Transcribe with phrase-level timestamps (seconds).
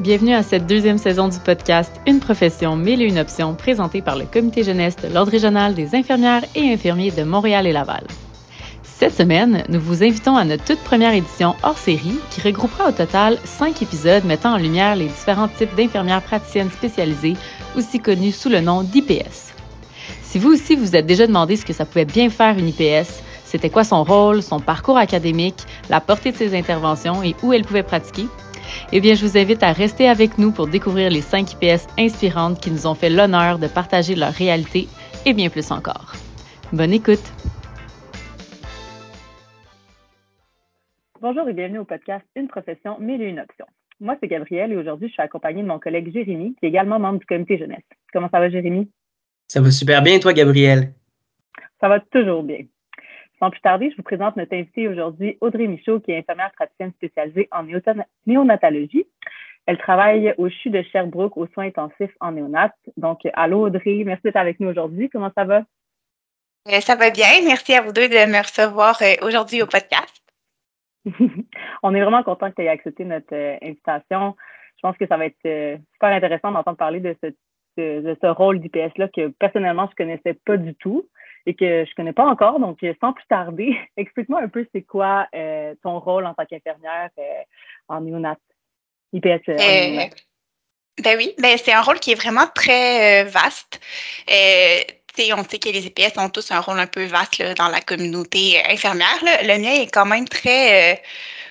[0.00, 4.16] Bienvenue à cette deuxième saison du podcast Une profession, mille et une options, présenté par
[4.16, 8.06] le Comité jeunesse de l'Ordre régional des infirmières et infirmiers de Montréal et Laval.
[8.82, 12.92] Cette semaine, nous vous invitons à notre toute première édition hors série qui regroupera au
[12.92, 17.36] total cinq épisodes mettant en lumière les différents types d'infirmières praticiennes spécialisées,
[17.76, 19.52] aussi connues sous le nom d'IPS.
[20.22, 23.22] Si vous aussi vous êtes déjà demandé ce que ça pouvait bien faire une IPS,
[23.44, 27.64] c'était quoi son rôle, son parcours académique, la portée de ses interventions et où elle
[27.66, 28.26] pouvait pratiquer,
[28.94, 32.60] eh bien, je vous invite à rester avec nous pour découvrir les 5 IPS inspirantes
[32.60, 34.86] qui nous ont fait l'honneur de partager leur réalité
[35.24, 36.12] et bien plus encore.
[36.72, 37.32] Bonne écoute!
[41.22, 43.66] Bonjour et bienvenue au podcast Une profession, mille et une options.
[44.00, 46.98] Moi, c'est Gabrielle et aujourd'hui, je suis accompagnée de mon collègue Jérémy, qui est également
[46.98, 47.84] membre du comité jeunesse.
[48.12, 48.90] Comment ça va, Jérémy?
[49.46, 50.92] Ça va super bien, et toi, Gabrielle?
[51.80, 52.64] Ça va toujours bien.
[53.42, 56.92] Sans plus tarder, je vous présente notre invitée aujourd'hui, Audrey Michaud, qui est infirmière praticienne
[56.92, 57.64] spécialisée en
[58.24, 59.04] néonatologie.
[59.66, 62.72] Elle travaille au CHU de Sherbrooke aux soins intensifs en néonat.
[62.96, 65.10] Donc, allô Audrey, merci d'être avec nous aujourd'hui.
[65.10, 65.64] Comment ça va?
[66.68, 67.26] Euh, ça va bien.
[67.44, 70.22] Merci à vous deux de me recevoir euh, aujourd'hui au podcast.
[71.82, 74.36] On est vraiment content que tu aies accepté notre euh, invitation.
[74.76, 77.32] Je pense que ça va être super intéressant d'entendre parler de ce,
[77.76, 81.08] de ce rôle d'IPS-là que personnellement, je ne connaissais pas du tout
[81.46, 82.60] et que je connais pas encore.
[82.60, 87.10] Donc, sans plus tarder, explique-moi un peu c'est quoi euh, ton rôle en tant qu'infirmière
[87.18, 87.42] euh,
[87.88, 88.36] en néonat,
[89.12, 90.06] IPS en euh,
[91.02, 93.80] Ben oui, ben c'est un rôle qui est vraiment très vaste.
[95.34, 98.62] On sait que les IPS ont tous un rôle un peu vaste dans la communauté
[98.68, 99.18] infirmière.
[99.22, 101.02] Le mien est quand même très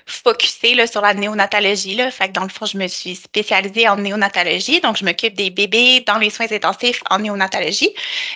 [0.05, 1.95] focusé là, sur la néonatologie.
[1.95, 2.11] Là.
[2.11, 4.81] Fait que dans le fond, je me suis spécialisée en néonatologie.
[4.81, 7.93] Donc, je m'occupe des bébés dans les soins intensifs en néonatologie.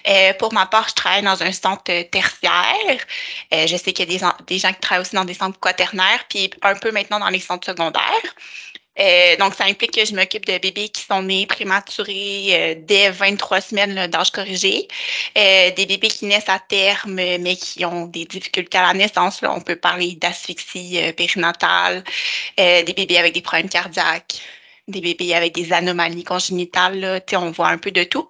[0.07, 3.05] Euh, pour ma part, je travaille dans un centre tertiaire.
[3.53, 5.59] Euh, je sais qu'il y a des, des gens qui travaillent aussi dans des centres
[5.59, 8.01] quaternaires, puis un peu maintenant dans les centres secondaires.
[8.99, 13.09] Euh, donc, ça implique que je m'occupe de bébés qui sont nés prématurés euh, dès
[13.09, 14.87] 23 semaines d'âge corrigé,
[15.37, 19.41] euh, des bébés qui naissent à terme, mais qui ont des difficultés à la naissance.
[19.41, 22.03] Là, on peut parler d'asphyxie périnatale,
[22.57, 24.41] des bébés avec des problèmes cardiaques,
[24.87, 26.99] des bébés avec des anomalies congénitales.
[26.99, 28.29] Là, on voit un peu de tout.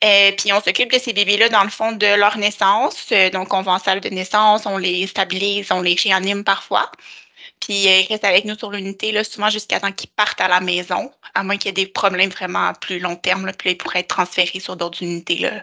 [0.00, 3.12] puis on s'occupe de ces bébés-là dans le fond de leur naissance.
[3.32, 6.90] donc, on va en salle de naissance, on les stabilise, on les réanime parfois.
[7.62, 10.48] Puis euh, ils restent avec nous sur l'unité, là, souvent jusqu'à temps qu'ils partent à
[10.48, 13.46] la maison, à moins qu'il y ait des problèmes vraiment à plus long terme.
[13.46, 15.62] Là, puis ils pourraient être transférés sur d'autres unités, là,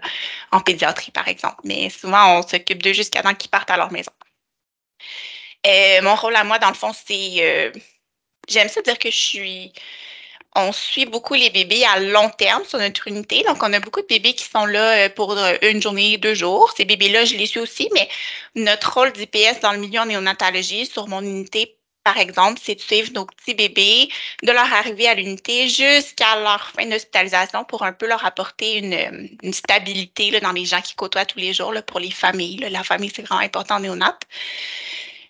[0.53, 1.57] en pédiatrie, par exemple.
[1.65, 4.11] Mais souvent, on s'occupe d'eux jusqu'à temps qu'ils partent à leur maison.
[5.67, 7.33] Euh, mon rôle à moi, dans le fond, c'est.
[7.39, 7.71] Euh,
[8.47, 9.73] j'aime ça dire que je suis.
[10.55, 13.43] On suit beaucoup les bébés à long terme sur notre unité.
[13.43, 16.73] Donc, on a beaucoup de bébés qui sont là pour une journée, deux jours.
[16.75, 18.09] Ces bébés-là, je les suis aussi, mais
[18.55, 22.81] notre rôle d'IPS dans le milieu en néonatologie sur mon unité par exemple, c'est de
[22.81, 24.09] suivre nos petits bébés
[24.43, 29.53] de leur arrivée à l'unité jusqu'à leur fin d'hospitalisation pour un peu leur apporter une,
[29.53, 32.57] stabilité là, dans les gens qui côtoient tous les jours là, pour les familles.
[32.69, 34.17] La famille, c'est vraiment important en néonat.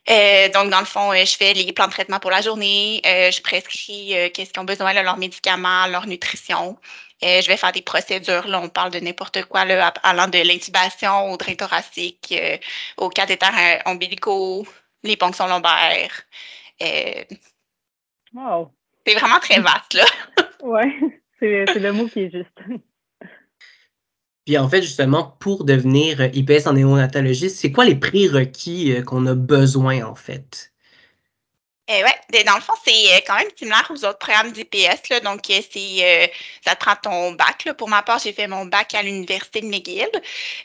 [0.09, 3.01] Euh, donc, dans le fond, euh, je fais les plans de traitement pour la journée,
[3.06, 6.78] euh, je prescris qu'est-ce qu'ils ont besoin, de leurs médicaments, leur nutrition.
[7.22, 11.31] je vais faire des procédures, là, on parle de n'importe quoi, là, allant de l'intubation
[11.31, 12.34] au drain thoracique,
[12.97, 14.66] aux cathéters ombilicaux,
[15.03, 16.24] les ponctions lombaires,
[16.82, 17.24] euh,
[18.34, 18.72] wow.
[19.06, 20.06] C'est vraiment très vaste, là.
[20.64, 20.86] oui,
[21.40, 22.60] c'est le mot qui est juste.
[24.46, 29.26] Puis en fait, justement, pour devenir IPS en néonatologie, c'est quoi les prérequis euh, qu'on
[29.28, 30.74] a besoin, en fait?
[31.92, 35.24] Eh oui, dans le fond, c'est quand même similaire aux autres programmes d'IPS.
[35.24, 36.32] Donc, c'est
[36.64, 37.66] ça te prend ton bac.
[37.66, 37.74] Là.
[37.74, 40.10] Pour ma part, j'ai fait mon bac à l'Université de McGill.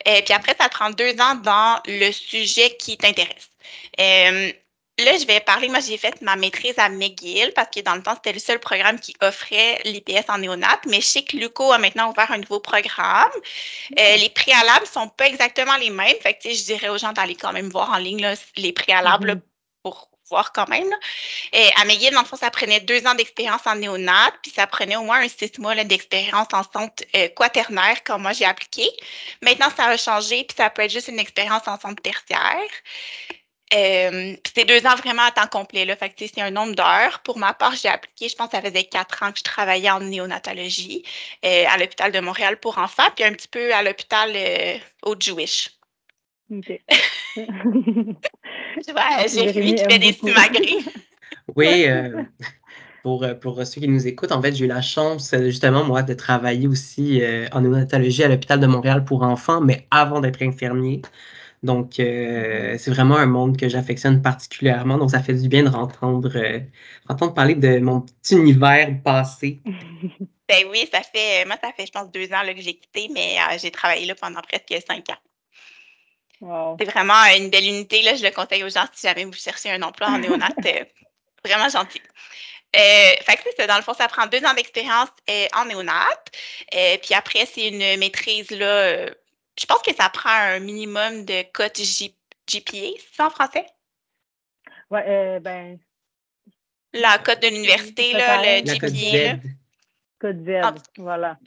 [0.05, 3.51] Et puis après, ça te prend deux ans dans le sujet qui t'intéresse.
[4.99, 5.69] Là, je vais parler.
[5.69, 8.61] Moi, j'ai fait ma maîtrise à McGill parce que dans le temps, c'était le seul
[8.61, 10.81] programme qui offrait l'IPS en néonat.
[10.87, 13.33] Mais je sais que Luco a maintenant ouvert un nouveau programme.
[13.99, 16.17] Euh, les préalables sont pas exactement les mêmes.
[16.21, 18.25] Fait que, je dirais aux gens d'aller quand même voir en ligne
[18.57, 19.41] les préalables mm-hmm.
[19.83, 20.91] pour voir quand même.
[21.53, 24.67] Et à McGill, dans le fond, ça prenait deux ans d'expérience en néonat, puis ça
[24.69, 28.89] prenait au moins un six mois d'expérience en centre euh, quaternaire quand moi j'ai appliqué.
[29.43, 32.71] Maintenant, ça a changé, puis ça peut être juste une expérience en centre tertiaire.
[33.75, 35.85] Euh, c'est deux ans vraiment à temps complet.
[35.85, 35.97] Là.
[35.97, 37.21] Fait que, c'est un nombre d'heures.
[37.25, 39.91] Pour ma part, j'ai appliqué, je pense que ça faisait quatre ans que je travaillais
[39.91, 41.03] en néonatologie
[41.45, 45.17] euh, à l'hôpital de Montréal pour enfants, puis un petit peu à l'hôpital euh, au
[45.19, 45.71] Jewish.
[46.53, 46.81] OK.
[47.37, 47.47] j'ai
[49.53, 50.79] qui fait des simagrées.
[51.57, 51.87] oui,
[53.03, 56.15] pour, pour ceux qui nous écoutent, en fait, j'ai eu la chance, justement, moi, de
[56.15, 61.03] travailler aussi en néonatologie à l'hôpital de Montréal pour enfants, mais avant d'être infirmier.
[61.65, 64.99] Donc, euh, c'est vraiment un monde que j'affectionne particulièrement.
[64.99, 66.61] Donc, ça fait du bien de rentendre, euh,
[67.09, 69.61] entendre parler de mon petit univers passé.
[70.47, 73.09] Ben oui, ça fait, moi, ça fait, je pense, deux ans là, que j'ai quitté,
[73.15, 75.17] mais euh, j'ai travaillé là pendant presque cinq ans.
[76.43, 76.77] Wow.
[76.79, 78.03] C'est vraiment une belle unité.
[78.03, 80.51] Là, je le conseille aux gens si jamais vous cherchez un emploi en néonat.
[80.67, 80.85] euh,
[81.43, 82.03] vraiment gentil.
[82.77, 85.65] Euh, fait que c'est ça, dans le fond, ça prend deux ans d'expérience euh, en
[85.65, 86.11] néonat.
[86.75, 89.11] Euh, puis après, c'est une maîtrise, là, euh,
[89.59, 92.17] je pense que ça prend un minimum de cote J-
[92.47, 93.67] GPA, c'est ça en français?
[94.91, 95.79] Ouais, euh, ben,
[96.93, 98.67] La cote de l'université, là, le.
[98.67, 99.37] La GPA.
[99.37, 99.41] Z.
[100.21, 100.75] code Z, Ah.
[100.99, 101.39] voilà.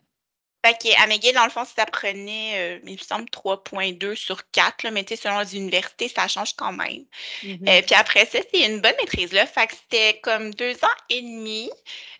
[0.65, 4.83] Fait qu'à McGill, dans le fond, ça prenait, euh, il me semble, 3.2 sur 4,
[4.83, 7.06] là, mais tu sais, selon les universités, ça change quand même.
[7.44, 7.68] Mhm.
[7.69, 9.45] Euh, puis après ça, c'est une bonne maîtrise, là.
[9.45, 11.69] Fait que c'était comme deux ans et demi.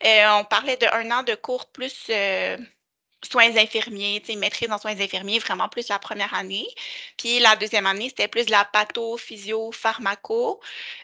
[0.06, 2.58] Euh, on parlait de un an de cours plus euh,
[3.30, 6.68] soins infirmiers, tu sais, maîtrise en soins infirmiers, vraiment plus la première année.
[7.18, 10.60] Puis la deuxième année, c'était plus la patho, physio, pharmaco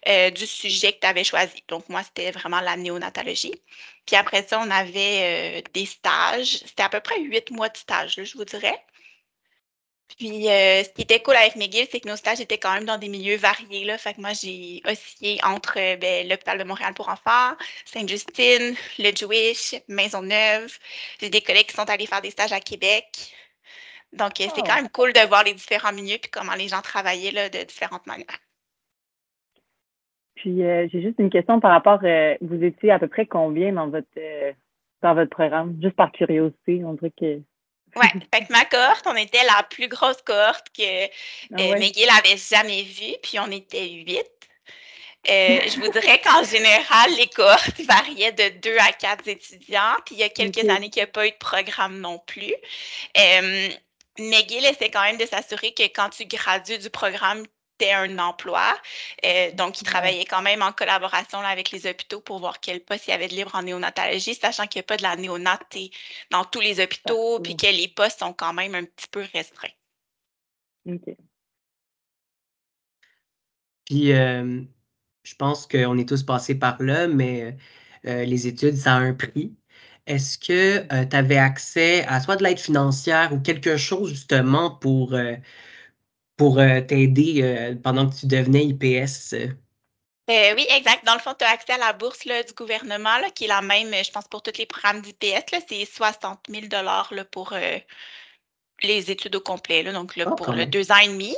[0.07, 1.63] euh, du sujet que tu avais choisi.
[1.67, 3.53] Donc moi, c'était vraiment la néonatologie.
[4.05, 6.57] Puis après ça, on avait euh, des stages.
[6.65, 8.79] C'était à peu près huit mois de stage, là, je vous dirais.
[10.09, 12.85] Puis, euh, ce qui était cool avec McGill, c'est que nos stages étaient quand même
[12.85, 13.83] dans des milieux variés.
[13.85, 13.97] Là.
[13.97, 17.55] Fait que moi, j'ai oscillé entre euh, ben, l'hôpital de Montréal pour enfants,
[17.85, 20.77] Sainte-Justine, le Jewish, Maisonneuve.
[21.19, 23.05] J'ai des collègues qui sont allés faire des stages à Québec.
[24.11, 24.63] Donc, euh, c'est Oh.
[24.67, 27.63] quand même cool de voir les différents milieux et comment les gens travaillaient là, de
[27.63, 28.37] différentes manières.
[30.35, 31.99] Puis j'ai juste une question par rapport,
[32.41, 34.19] vous étiez à peu près combien dans votre
[35.01, 35.77] dans votre programme?
[35.81, 37.41] Juste par curiosité, on dirait que.
[37.95, 41.07] Ouais, fait que ma cohorte, on était la plus grosse cohorte que Ah
[41.59, 41.79] euh, ouais.
[41.79, 44.25] McGill avait jamais vue, puis on était huit.
[45.29, 50.15] Euh, je vous dirais qu'en général, les cohortes variaient de deux à quatre étudiants, puis
[50.15, 52.53] il y a quelques années qu'il n'y a pas eu de programme non plus.
[53.17, 53.69] Euh,
[54.19, 57.45] McGill essaie quand même de s'assurer que quand tu gradues du programme,
[57.91, 58.77] un emploi.
[59.25, 59.91] Euh, donc, il Ouais.
[59.91, 63.13] travaillait quand même en collaboration là, avec les hôpitaux pour voir quel poste il y
[63.13, 65.59] avait de libre en néonatologie, sachant qu'il n'y a pas de la néonat
[66.31, 69.69] dans tous les hôpitaux, puis que les postes sont quand même un petit peu restreints.
[70.85, 71.17] Ok.
[73.85, 74.61] Puis, euh,
[75.23, 77.57] je pense qu'on est tous passés par là, mais
[78.05, 79.55] euh, les études, ça a un prix.
[80.05, 85.13] Est-ce que tu avais accès à soit de l'aide financière ou quelque chose justement pour,
[85.13, 85.35] euh,
[86.37, 89.33] pour euh, t'aider euh, pendant que tu devenais IPS?
[89.33, 89.47] euh?
[90.29, 91.05] Oui, exact.
[91.05, 93.47] Dans le fond, tu as accès à la bourse là, du gouvernement, là, qui est
[93.47, 95.63] la même, je pense, pour tous les programmes d'IPS.
[95.69, 96.67] C'est 60 000
[97.11, 97.53] là, pour
[98.81, 101.35] les études au complet, là, donc là, Ah, pour le deux ans et demi.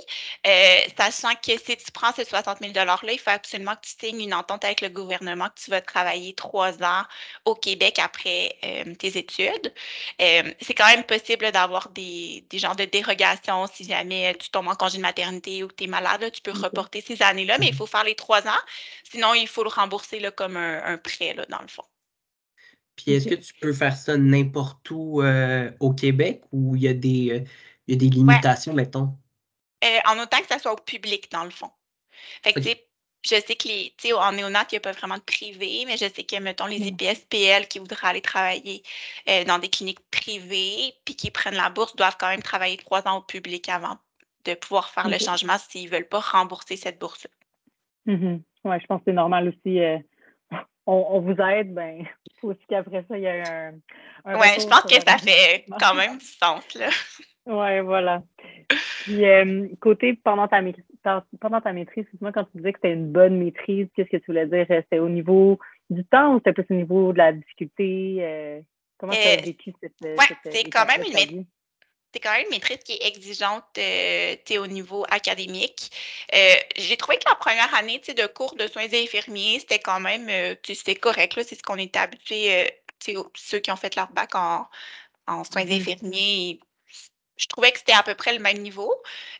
[0.47, 3.91] Euh, sachant que si tu prends ces 60 000 $-là, il faut absolument que tu
[3.99, 7.03] signes une entente avec le gouvernement que tu vas travailler trois ans
[7.45, 9.73] au Québec après euh, tes études.
[10.21, 14.67] Euh, c'est quand même possible d'avoir des, des genres de dérogations si jamais tu tombes
[14.67, 16.21] en congé de maternité ou que tu es malade.
[16.21, 17.75] là, tu peux reporter ces années-là, mais il Mhm.
[17.75, 18.61] faut faire les trois ans.
[19.03, 21.83] Sinon, il faut le rembourser là, comme un, un prêt, là, dans le fond.
[22.95, 26.87] Puis, est-ce que tu peux faire ça n'importe où euh, au Québec ou il y
[26.87, 27.43] a des, euh,
[27.87, 29.17] il y a des Ouais, limitations, mettons?
[29.83, 31.71] euh, en autant que ça soit au public, dans le fond.
[32.43, 32.71] Fait que, tu OK.
[32.71, 32.87] sais,
[33.23, 35.83] je sais que les, tu sais, en néonat, il n'y a pas vraiment de privé,
[35.87, 36.87] mais je sais que, mettons, les Mhm.
[36.87, 38.83] IPSPL qui voudraient aller travailler
[39.29, 43.07] euh, dans des cliniques privées puis qui prennent la bourse doivent quand même travailler trois
[43.07, 43.97] ans au public avant
[44.45, 47.31] de pouvoir faire le changement s'ils ne veulent pas rembourser cette bourse-là.
[48.05, 48.43] Mhm.
[48.63, 49.79] Ouais, je pense que c'est normal aussi.
[50.87, 52.05] On, on vous aide, ben,
[52.41, 53.73] faut aussi qu'après ça, il y ait un,
[54.25, 56.89] un Ouais, je pense que ça fait quand même du sens, là.
[57.47, 58.23] Ouais, voilà.
[59.03, 60.83] Puis, euh, côté pendant ta maîtrise,
[61.39, 64.25] pendant ta maîtrise, excuse-moi, quand tu disais que c'était une bonne maîtrise, qu'est-ce que tu
[64.27, 64.65] voulais dire?
[64.67, 65.59] C'était au niveau
[65.91, 68.17] du temps ou c'était plus au niveau de la difficulté?
[68.21, 68.61] euh,
[68.97, 71.45] comment tu as Euh, vécu cette, cette c'est quand même une maîtrise.
[72.15, 75.91] C'est quand même une maîtrise qui est exigeante euh, au niveau académique.
[76.33, 80.29] Euh, j'ai trouvé que la première année de cours de soins infirmiers, c'était quand même
[80.29, 81.33] euh, tu sais, c'était correct.
[81.43, 82.69] C'est ce qu'on était habitué,
[83.05, 84.65] euh, ceux qui ont fait leur bac en,
[85.27, 85.71] en soins Mhm.
[85.71, 86.59] infirmiers.
[87.37, 88.93] Je trouvais que c'était à peu près le même niveau.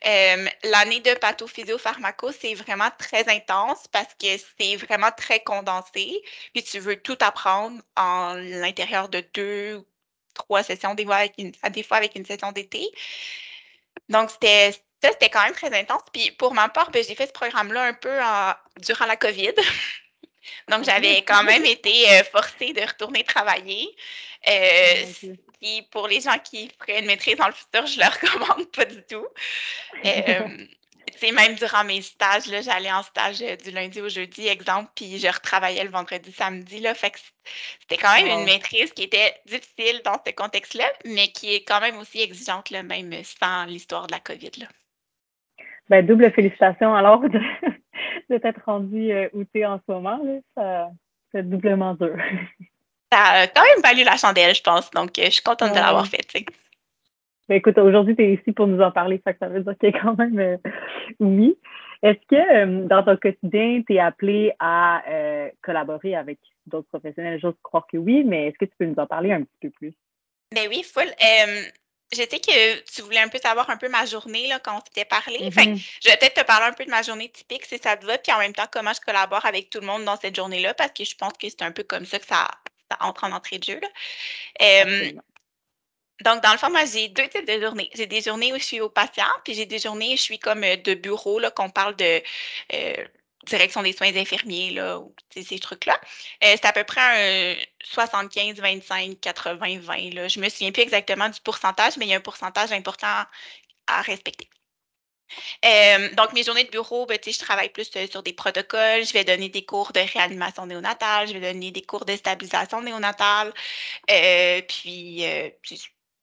[0.04, 4.28] L'année de pathophysio-pharmaco, c'est vraiment très intense parce que
[4.60, 6.22] c'est vraiment très condensé.
[6.54, 9.86] Puis tu veux tout apprendre en l'intérieur de deux ou
[10.36, 12.92] trois sessions, des fois avec une, des fois avec une session d'été.
[14.10, 16.04] Donc, c'était ça, c'était quand même très intense.
[16.14, 19.54] Puis pour ma part, ben, j'ai fait ce programme-là un peu en- durant la COVID.
[20.70, 23.96] Donc, j'avais quand même été euh, forcée de retourner travailler.
[24.48, 25.36] Euh, Oh Dieu.
[25.54, 28.10] ce qui, pour les gens qui feraient une maîtrise dans le futur, je ne le
[28.14, 29.28] recommande pas du tout.
[30.06, 30.68] Euh,
[31.18, 34.90] sais, même durant mes stages, là, j'allais en stage euh, du lundi au jeudi, exemple,
[34.96, 36.80] puis je retravaillais le vendredi, samedi.
[36.80, 37.20] Là, fait que
[37.82, 38.46] c'était quand même une Wow.
[38.46, 42.84] maîtrise qui était difficile dans ce contexte-là, mais qui est quand même aussi exigeante, là,
[42.84, 44.52] même sans l'histoire de la COVID.
[44.60, 44.68] Là.
[45.90, 47.40] Ben, double félicitations alors de,
[48.30, 50.20] de t'être rendu euh, où en ce moment.
[50.24, 50.40] Là.
[50.56, 50.90] Ça,
[51.32, 52.16] c'est doublement dur.
[53.12, 54.90] Ça a quand même valu la chandelle, je pense.
[54.92, 55.82] Donc, euh, je suis contente de Ouais.
[55.82, 56.26] l'avoir fait.
[56.28, 56.46] tu sais.
[57.48, 59.78] Ben, écoute, aujourd'hui, tu es ici pour nous en parler, fait que ça veut dire
[59.80, 60.58] qu'il y a quand même euh,
[61.20, 61.58] oui.
[62.02, 67.40] Est-ce que euh, dans ton quotidien, tu es appelé à euh, collaborer avec d'autres professionnels?
[67.40, 69.70] J'ose croire que oui, mais est-ce que tu peux nous en parler un petit peu
[69.70, 69.94] plus?
[70.54, 71.04] Ben oui, full.
[71.04, 71.62] Euh,
[72.14, 74.82] je sais que tu voulais un peu savoir un peu ma journée là, quand on
[74.86, 75.50] s'était parlé.
[75.52, 75.78] Fait que Mhm.
[76.04, 78.18] je vais peut-être te parler un peu de ma journée typique si ça te va,
[78.18, 80.92] puis en même temps comment je collabore avec tout le monde dans cette journée-là, parce
[80.92, 82.48] que je pense que c'est un peu comme ça que ça,
[82.92, 83.80] ça entre en entrée de jeu.
[83.82, 83.88] là.
[86.24, 87.90] Donc, dans le fond, moi, j'ai deux types de journées.
[87.94, 90.40] J'ai des journées où je suis au patient, puis j'ai des journées où je suis
[90.40, 92.22] comme euh, de bureau, là, qu'on parle de
[92.74, 93.06] euh,
[93.46, 96.00] direction des soins infirmiers, là, ou ces trucs-là.
[96.44, 97.02] Euh, c'est à peu près
[97.54, 100.28] un 75, 25, 80, 20, là.
[100.30, 103.26] Je me souviens plus exactement du pourcentage, mais il y a un pourcentage important
[103.88, 104.50] à respecter.
[106.16, 109.06] Donc, mes journées de bureau, ben, je travaille plus sur des protocoles.
[109.06, 111.28] Je vais donner des cours de réanimation néonatale.
[111.28, 113.54] Je vais donner des cours de stabilisation néonatale.
[114.12, 115.24] Euh, puis,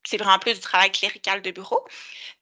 [0.04, 1.84] c'est vraiment plus du travail clérical de bureau.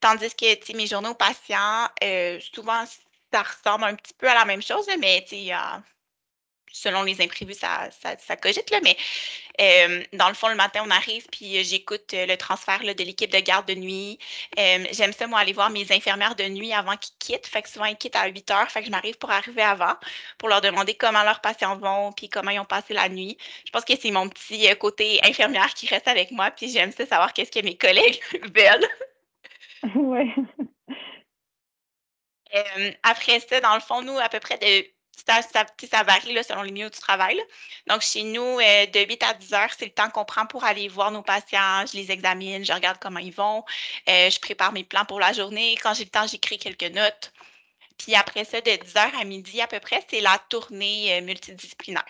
[0.00, 2.84] Tandis que, mes journées aux patients, euh, souvent,
[3.32, 5.82] ça ressemble un petit peu à la même chose, mais, il y a-
[6.72, 8.96] selon les imprévus, ça, ça, ça cogite, là, mais
[9.60, 12.94] euh, dans le fond, le matin, on arrive, puis euh, j'écoute euh, le transfert là,
[12.94, 14.18] de l'équipe de garde de nuit.
[14.58, 17.46] Euh, J'aime ça, moi, aller voir mes infirmières de nuit avant qu'ils quittent.
[17.46, 18.70] Fait que souvent, ils quittent à 8 heures.
[18.70, 19.94] Fait que je m'arrive pour arriver avant,
[20.38, 23.36] pour leur demander comment leurs patients vont, puis comment ils ont passé la nuit.
[23.66, 26.92] Je pense que c'est mon petit euh, côté infirmière qui reste avec moi, puis j'aime
[26.92, 28.20] ça savoir qu'est-ce que mes collègues
[28.54, 28.88] veulent.
[32.54, 34.84] Euh, après ça, dans le fond, nous, à peu près de.
[35.26, 37.36] Ça, varie là, selon les milieux du travail.
[37.36, 37.42] là.
[37.86, 40.64] Donc, chez nous, euh, de 8 à 10 heures, c'est le temps qu'on prend pour
[40.64, 41.84] aller voir nos patients.
[41.86, 43.64] Je les examine, je regarde comment ils vont.
[44.08, 45.76] Euh, je prépare mes plans pour la journée.
[45.82, 47.32] Quand j'ai le temps, j'écris quelques notes.
[47.98, 51.20] Puis après ça, de 10 heures à midi à peu près, c'est la tournée euh,
[51.20, 52.06] multidisciplinaire.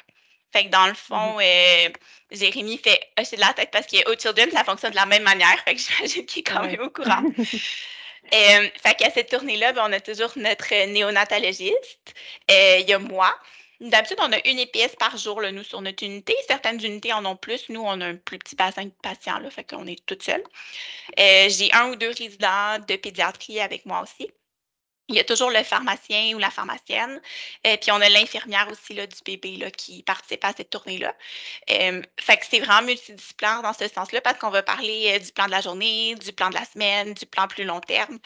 [0.52, 1.88] Fait que dans le fond, euh,
[2.33, 5.57] Jérémy fait hocher de la tête parce qu'au Children, ça fonctionne de la même manière.
[5.64, 6.73] Fait que j'imagine qu'il est quand Ouais.
[6.73, 7.23] même au courant.
[8.33, 12.15] Euh, fait qu'à cette tournée-là, ben, on a toujours notre néonatologiste.
[12.51, 13.35] Euh, Il y a moi.
[13.81, 16.35] D'habitude, on a une épice par jour, nous, sur notre unité.
[16.47, 17.69] Certaines unités en ont plus.
[17.71, 20.45] Nous, on a un plus petit bassin de patients, là, fait qu'on est toutes seules.
[21.19, 24.31] Euh, J'ai un ou deux résidents de pédiatrie avec moi aussi.
[25.11, 27.21] Il y a toujours le pharmacien ou la pharmacienne.
[27.64, 31.12] Et puis, on a l'infirmière aussi là, du bébé là, qui participe à cette tournée-là.
[31.69, 35.33] Euh, fait que c'est vraiment multidisciplinaire dans ce sens-là parce qu'on va parler euh, du
[35.33, 38.21] plan de la journée, du plan de la semaine, du plan plus long terme.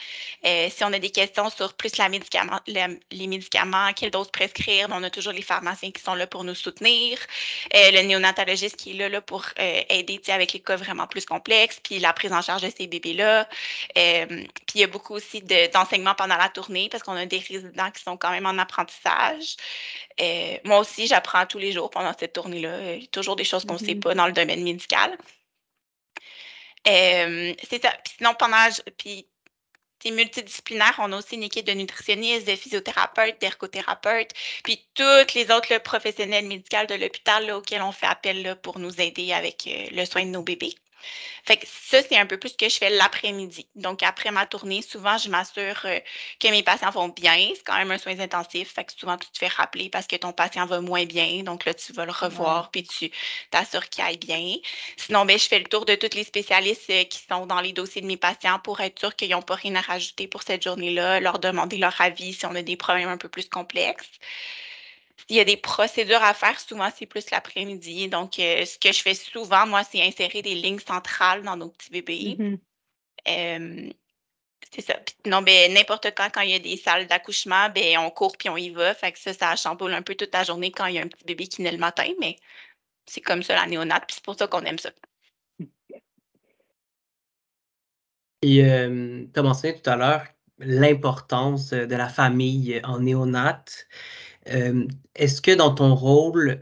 [0.45, 5.09] Euh, si on a des questions sur plus les médicaments, quelle dose prescrire, on a
[5.09, 7.17] toujours les pharmaciens qui sont là pour nous soutenir.
[7.73, 11.25] Euh, le néonatologiste qui est là, là pour euh, aider avec les cas vraiment plus
[11.25, 13.49] complexes, puis la prise en charge de ces bébés-là.
[13.97, 17.25] Euh, puis il y a beaucoup aussi de- d'enseignements pendant la tournée parce qu'on a
[17.25, 19.55] des résidents qui sont quand même en apprentissage.
[20.21, 22.93] Euh, moi aussi, j'apprends tous les jours pendant cette tournée-là.
[22.95, 23.99] Il y a toujours des choses qu'on ne sait Mhm.
[24.01, 25.17] pas dans le domaine médical.
[26.87, 27.91] Euh, c'est ça.
[28.03, 28.67] Puis sinon, pendant.
[28.97, 29.27] Puis,
[30.01, 30.95] c'est multidisciplinaire.
[30.99, 34.31] On a aussi une équipe de nutritionnistes, de physiothérapeutes, d'ergothérapeutes,
[34.63, 38.77] puis tous les autres là, professionnels médicaux de l'hôpital auxquels on fait appel là, pour
[38.79, 40.75] nous aider avec euh, le soin de nos bébés.
[41.43, 43.67] Fait que ça, c'est un peu plus ce que je fais l'après-midi.
[43.75, 45.99] Donc, après ma tournée, souvent, je m'assure euh,
[46.39, 47.49] que mes patients vont bien.
[47.55, 48.73] C'est quand même un soin intensif.
[48.73, 51.43] Fait que souvent, tu te fais rappeler parce que ton patient va moins bien.
[51.43, 53.11] Donc là, tu vas le revoir puis tu
[53.51, 54.55] t'assures qu'il aille bien.
[54.97, 57.73] Sinon, ben, je fais le tour de tous les spécialistes euh, qui sont dans les
[57.73, 60.63] dossiers de mes patients pour être sûr qu'ils n'ont pas rien à rajouter pour cette
[60.63, 64.09] journée-là, leur demander leur avis si on a des problèmes un peu plus complexes.
[65.29, 68.09] Il y a des procédures à faire, souvent c'est plus l'après-midi.
[68.09, 71.69] Donc, euh, ce que je fais souvent, moi, c'est insérer des lignes centrales dans nos
[71.69, 72.35] petits bébés.
[72.37, 72.59] Mhm.
[73.27, 73.89] Euh,
[74.71, 74.93] c'est ça.
[74.95, 78.37] Puis, non, ben, n'importe quand, quand il y a des salles d'accouchement, ben, on court
[78.37, 78.93] puis on y va.
[78.93, 81.07] Fait que ça, ça chamboule un peu toute la journée quand il y a un
[81.07, 82.37] petit bébé qui naît le matin, mais
[83.05, 84.91] c'est comme ça la néonate, puis c'est pour ça qu'on aime ça.
[88.41, 90.25] Et euh, tu as mentionné tout à l'heure
[90.59, 93.87] l'importance de la famille en néonate.
[94.45, 96.61] Est-ce que dans ton rôle,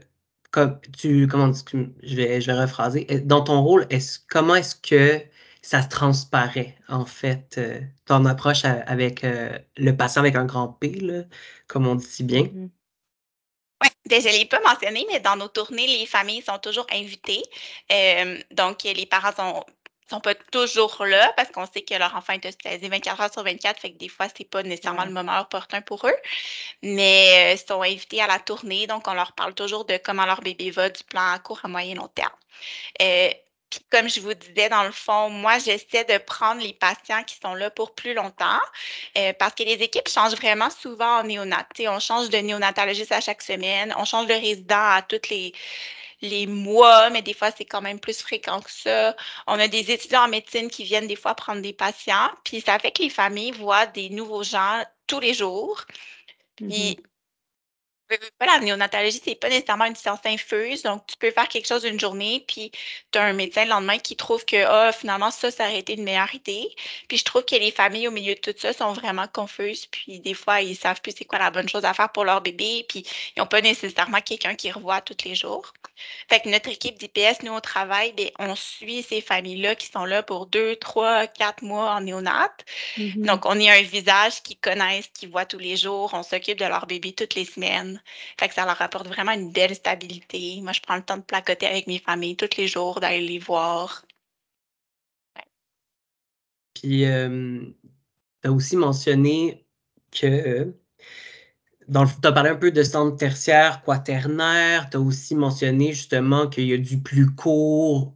[0.50, 1.64] comme tu, comment dis-
[2.02, 5.20] je vais, rephraser, dans ton rôle, est-ce, comment est-ce que
[5.62, 10.68] ça se transparaît, en fait, euh, ton approche avec euh, le patient avec un grand
[10.68, 10.98] P,
[11.66, 12.42] comme on dit si bien?
[12.42, 12.70] Mhm.
[13.82, 17.42] Oui, je ne l'ai pas mentionné, mais dans nos tournées, les familles sont toujours invitées.
[18.50, 19.64] Donc, les parents sont
[20.10, 23.42] sont pas toujours là parce qu'on sait que leur enfant est hospitalisé 24 heures sur
[23.42, 25.06] 24, fait que des fois, c'est pas nécessairement Ouais.
[25.06, 26.16] le moment opportun pour eux.
[26.82, 30.40] Mais ils sont invités à la tournée, donc on leur parle toujours de comment leur
[30.42, 32.32] bébé va, du plan à court, à moyen, long terme.
[33.02, 33.30] Euh,
[33.70, 37.36] Puis comme je vous disais, dans le fond, moi, j'essaie de prendre les patients qui
[37.42, 38.60] sont là pour plus longtemps
[39.18, 41.66] euh, parce que les équipes changent vraiment souvent en néonat.
[41.88, 45.52] on change de néonatologiste à chaque semaine, on change de résident à tous les,
[46.24, 49.14] les mois, mais des fois, c'est quand même plus fréquent que ça.
[49.46, 52.78] On a des étudiants en médecine qui viennent des fois prendre des patients, puis ça
[52.78, 55.84] fait que les familles voient des nouveaux gens tous les jours.
[56.56, 56.98] Puis
[58.10, 58.18] Mhm.
[58.46, 61.98] la néonatologie, c'est pas nécessairement une science infuse, donc tu peux faire quelque chose une
[61.98, 62.70] journée, puis
[63.10, 65.94] tu as un médecin le lendemain qui trouve que ah, finalement, ça, ça aurait été
[65.94, 66.68] une meilleure idée.
[67.08, 70.20] Puis je trouve que les familles au milieu de tout ça sont vraiment confuses, puis
[70.20, 72.84] des fois, ils savent plus c'est quoi la bonne chose à faire pour leur bébé,
[72.88, 73.06] puis
[73.36, 75.72] ils n'ont pas nécessairement quelqu'un qui revoit tous les jours.
[76.28, 80.04] Fait que notre équipe d'IPS, nous, au travail, bien, on suit ces familles-là qui sont
[80.04, 82.50] là pour deux, trois, quatre mois en néonat.
[82.96, 83.24] Mhm.
[83.26, 86.10] Donc, on est un visage qu'ils connaissent, qu'ils voient tous les jours.
[86.14, 87.93] On s'occupe de leur bébé toutes les semaines.
[88.38, 90.60] Fait que ça leur apporte vraiment une belle stabilité.
[90.62, 93.38] Moi, je prends le temps de placoter avec mes familles tous les jours, d'aller les
[93.38, 94.04] voir.
[96.74, 97.60] Puis, euh,
[98.42, 99.66] tu as aussi mentionné
[100.10, 100.74] que,
[101.86, 101.98] tu
[102.28, 104.90] as parlé un peu de centre tertiaire, quaternaire.
[104.90, 108.14] Tu as aussi mentionné justement qu'il y a du plus court,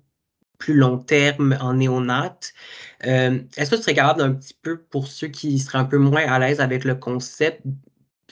[0.58, 2.38] plus long terme en néonat.
[3.06, 5.98] Euh, Est-ce que tu serais capable d'un petit peu, pour ceux qui seraient un peu
[5.98, 7.62] moins à l'aise avec le concept,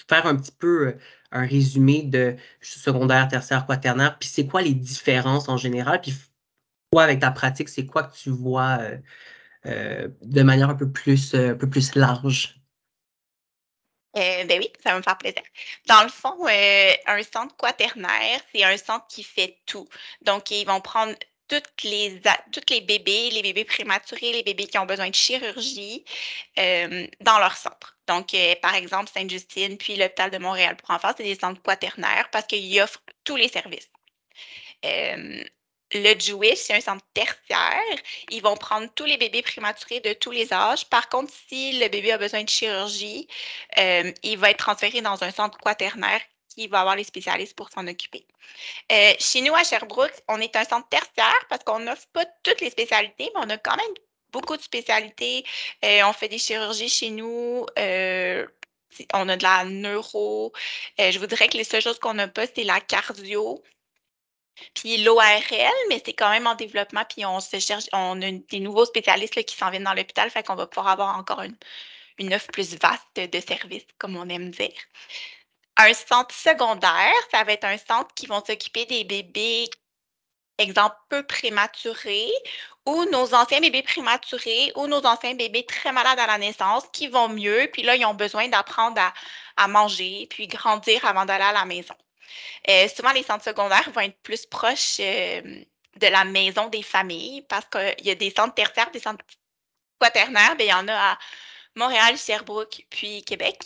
[0.08, 0.92] faire un petit peu euh,
[1.32, 6.14] un résumé de secondaire, tertiaire, quaternaire, puis c'est quoi les différences en général, puis
[6.92, 8.98] toi, avec ta pratique, c'est quoi que tu vois euh,
[9.66, 12.60] euh, de manière un peu plus, euh, un peu plus large?
[14.14, 15.42] Ben oui, ça va me faire plaisir.
[15.88, 19.86] Dans le fond, un centre quaternaire, c'est un centre qui fait tout.
[20.22, 21.14] Donc, ils vont prendre
[21.48, 22.20] toutes les,
[22.52, 26.04] toutes les bébés, les bébés prématurés, les bébés qui ont besoin de chirurgie
[26.58, 27.96] euh, dans leur centre.
[28.06, 32.28] Donc, euh, par exemple, Sainte-Justine, puis l'hôpital de Montréal pour enfants, c'est des centres quaternaires
[32.30, 33.90] parce qu'ils offrent tous les services.
[34.84, 35.42] Euh,
[35.92, 37.96] le Jewish, c'est un centre tertiaire.
[38.30, 40.84] Ils vont prendre tous les bébés prématurés de tous les âges.
[40.86, 43.28] Par contre, si le bébé a besoin de chirurgie,
[43.76, 46.20] il va être transféré dans un centre quaternaire
[46.56, 48.26] qui va avoir les spécialistes pour s'en occuper.
[48.90, 52.60] Euh, chez nous, à Sherbrooke, on est un centre tertiaire parce qu'on n'offre pas toutes
[52.60, 53.94] les spécialités, mais on a quand même
[54.32, 55.44] beaucoup de spécialités.
[55.84, 57.66] Euh, on fait des chirurgies chez nous.
[57.78, 58.46] euh,
[59.12, 60.52] on a de la neuro.
[60.98, 63.62] Je vous dirais que les seules choses qu'on n'a pas, c'est la cardio.
[64.74, 68.60] Puis l'ORL, mais c'est quand même en développement, puis on se cherche, on a des
[68.60, 71.56] nouveaux spécialistes qui s'en viennent dans l'hôpital, fait qu'on va pouvoir avoir encore une,
[72.18, 74.72] une offre plus vaste de services, comme on aime dire.
[75.78, 79.68] Un centre secondaire, ça va être un centre qui vont s'occuper des bébés,
[80.58, 82.32] exemple, peu prématurés,
[82.86, 87.08] ou nos anciens bébés prématurés, ou nos anciens bébés très malades à la naissance qui
[87.08, 89.00] vont mieux, puis là, ils ont besoin d'apprendre
[89.56, 91.94] à, manger, puis grandir avant d'aller à la maison.
[92.68, 95.42] Euh, souvent, les centres secondaires vont être plus proches euh,
[95.96, 99.24] de la maison des familles parce qu'il y a des centres tertiaires, des centres
[100.00, 101.18] quaternaires, bien, il y en a à
[101.76, 103.58] Montréal, Sherbrooke, puis Québec.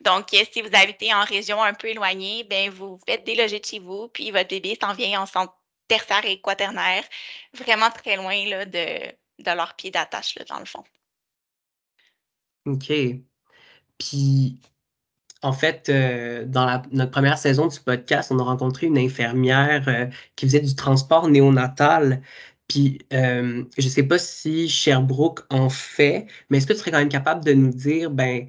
[0.00, 3.64] Donc, euh, si vous habitez en région un peu éloignée, bien, vous faites déloger de
[3.64, 5.54] chez vous, puis votre bébé s'en vient en centre
[5.88, 7.04] tertiaire et quaternaire,
[7.54, 9.06] vraiment très loin de,
[9.42, 10.84] de leur pied d'attache, dans le fond.
[12.66, 12.92] OK.
[13.98, 14.60] Puis,
[15.42, 20.06] en fait, euh, dans notre première saison du podcast, on a rencontré une infirmière euh,
[20.34, 22.22] qui faisait du transport néonatal.
[22.68, 26.98] Puis, je ne sais pas si Sherbrooke en fait, mais est-ce que tu serais quand
[26.98, 28.48] même capable de nous dire, ben,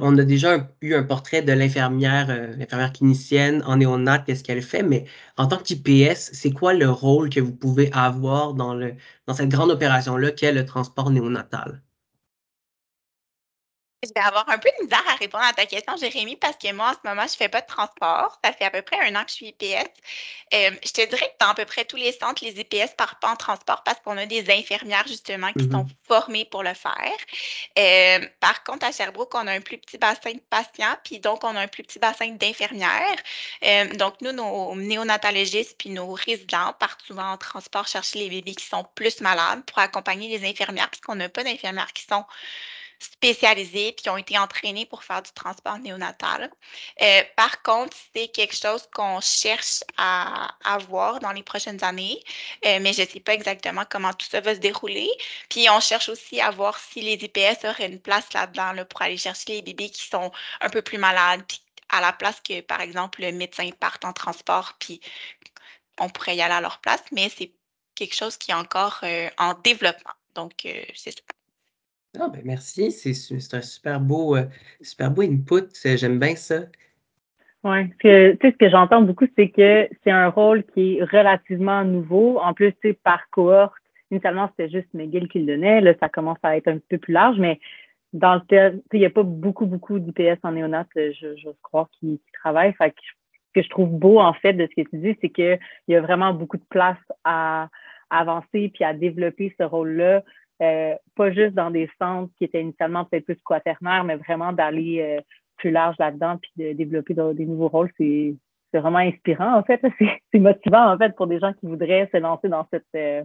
[0.00, 4.62] on a déjà eu un portrait de l'infirmière, euh, l'infirmière clinicienne en néonat, qu'est-ce qu'elle
[4.62, 8.94] fait, mais en tant qu'IPS, c'est quoi le rôle que vous pouvez avoir dans le,
[9.26, 11.82] dans cette grande opération-là qu'est le transport néonatal?
[14.02, 16.70] Je vais avoir un peu de misère à répondre à ta question, Jérémy, parce que
[16.72, 18.38] moi, en ce moment, je ne fais pas de transport.
[18.44, 19.88] Ça fait à peu près un an que je suis IPS.
[20.54, 22.94] Euh, je te dirais que dans à peu près tous les centres, les IPS ne
[22.96, 25.88] partent pas en transport parce qu'on a des infirmières, justement, qui sont Mhm.
[26.06, 27.16] formées pour le faire.
[27.78, 31.42] Euh, par contre, à Sherbrooke, on a un plus petit bassin de patients, puis donc,
[31.42, 33.16] on a un plus petit bassin d'infirmières.
[33.64, 38.54] Euh, donc, nous, nos néonatologistes puis nos résidents partent souvent en transport chercher les bébés
[38.54, 42.24] qui sont plus malades pour accompagner les infirmières, puisqu'on n'a pas d'infirmières qui sont
[42.98, 46.50] spécialisés puis qui ont été entraînés pour faire du transport néonatal.
[47.02, 52.22] Euh, par contre, c'est quelque chose qu'on cherche à avoir dans les prochaines années,
[52.64, 55.10] euh, mais je ne sais pas exactement comment tout ça va se dérouler.
[55.48, 59.02] Puis on cherche aussi à voir si les IPS auraient une place là-dedans là, pour
[59.02, 62.60] aller chercher les bébés qui sont un peu plus malades, puis à la place que,
[62.62, 65.00] par exemple, le médecin parte en transport, puis
[65.98, 67.52] on pourrait y aller à leur place, mais c'est
[67.94, 70.12] quelque chose qui est encore euh, en développement.
[70.34, 71.35] Donc, euh, c'est ça.
[72.18, 74.44] Ah, ben merci, c'est un super beau, euh,
[74.80, 76.60] super beau input, euh, j'aime bien ça.
[77.64, 81.84] Oui, ce que, ce que j'entends beaucoup, c'est que c'est un rôle qui est relativement
[81.84, 82.38] nouveau.
[82.38, 83.74] En plus, tu sais, par cohorte,
[84.10, 85.80] initialement, c'était juste McGill qui le donnait.
[85.80, 87.58] Là, ça commence à être un peu plus large, mais
[88.12, 91.88] dans le terme, il n'y a pas beaucoup, beaucoup d'IPS en néonat, je, je crois,
[91.98, 92.74] qui, travaillent.
[92.74, 95.58] Fait ce que je trouve beau, en fait, de ce que tu dis, c'est qu'il
[95.88, 97.68] y a vraiment beaucoup de place à,
[98.10, 100.22] avancer puis à développer ce rôle-là.
[100.62, 105.00] Euh, pas juste dans des centres qui étaient initialement peut-être plus quaternaires, mais vraiment d'aller
[105.00, 105.20] euh,
[105.56, 107.90] plus large là-dedans puis de développer des nouveaux rôles.
[107.98, 108.34] C'est
[108.72, 109.80] vraiment inspirant, en fait.
[110.32, 113.22] C'est motivant, en fait, pour des gens qui voudraient se lancer dans cette, euh,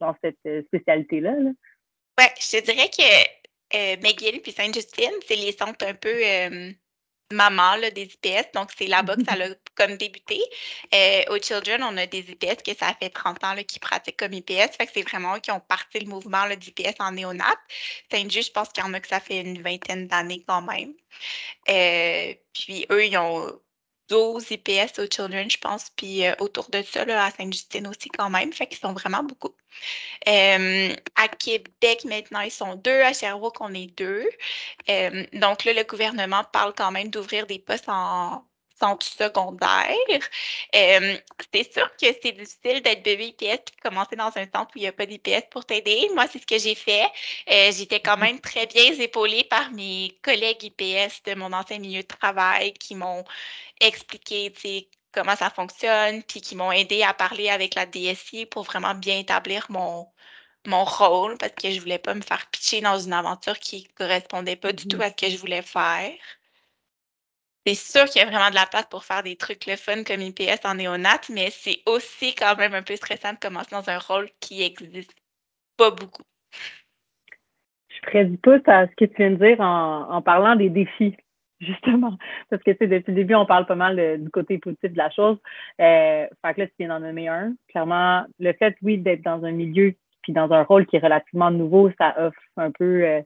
[0.00, 1.32] dans cette spécialité-là.
[1.38, 1.50] Là.
[2.18, 6.14] Ouais, je te dirais que euh, McGill puis Sainte-Justine, c'est les centres un peu
[7.32, 8.52] maman là, des IPS.
[8.54, 10.40] Donc, c'est là-bas que ça a comme débuté.
[10.94, 14.32] Euh, au Children, on a des IPS que ça fait 30 ans qui pratiquent comme
[14.32, 14.76] IPS.
[14.76, 17.56] Fait que c'est vraiment eux qui ont parti le mouvement d'IPS en néonat.
[18.10, 20.94] Sainte-Just, je pense qu'il y en a que ça fait une vingtaine d'années quand même.
[21.68, 23.60] Euh, puis eux, ils ont
[24.08, 28.30] 12 IPS au Children, je pense, puis autour de ça, là, à Sainte-Justine aussi quand
[28.30, 28.52] même.
[28.52, 29.54] Fait qu'ils sont vraiment beaucoup.
[30.28, 33.00] Euh, à Québec, maintenant, ils sont deux.
[33.02, 34.28] À Sherbrooke, on est deux.
[34.88, 38.44] Euh, donc là, le gouvernement parle quand même d'ouvrir des postes en
[38.78, 39.94] centre secondaire.
[40.74, 41.16] Euh,
[41.52, 44.78] c'est sûr que c'est difficile d'être bébé IPS et de commencer dans un centre où
[44.78, 46.08] il n'y a pas d'IPS pour t'aider.
[46.14, 47.06] Moi, c'est ce que j'ai fait.
[47.72, 52.06] J'étais quand même très bien épaulée par mes collègues IPS de mon ancien milieu de
[52.06, 53.24] travail qui m'ont
[53.80, 54.52] expliqué,
[55.12, 59.18] comment ça fonctionne, puis qui m'ont aidé à parler avec la DSI pour vraiment bien
[59.18, 60.08] établir mon,
[60.66, 64.56] mon rôle parce que je voulais pas me faire pitcher dans une aventure qui correspondait
[64.56, 66.12] pas du tout à ce que je voulais faire.
[67.66, 70.04] C'est sûr qu'il y a vraiment de la place pour faire des trucs le fun
[70.04, 73.88] comme IPS en néonat, mais c'est aussi quand même un peu stressant de commencer dans
[73.90, 75.16] un rôle qui existe
[75.76, 76.22] pas beaucoup.
[77.88, 81.16] Je prédis pas à ce que tu viens de dire en, en parlant des défis
[81.60, 82.16] justement.
[82.50, 84.98] Parce que, tu sais, depuis le début, on parle pas mal du côté positif de
[84.98, 85.38] la chose.
[85.80, 87.54] Euh, fait que là, tu viens d'en nommer un.
[87.70, 91.50] Clairement, le fait, oui, d'être dans un milieu puis dans un rôle qui est relativement
[91.50, 93.22] nouveau, ça offre un peu euh,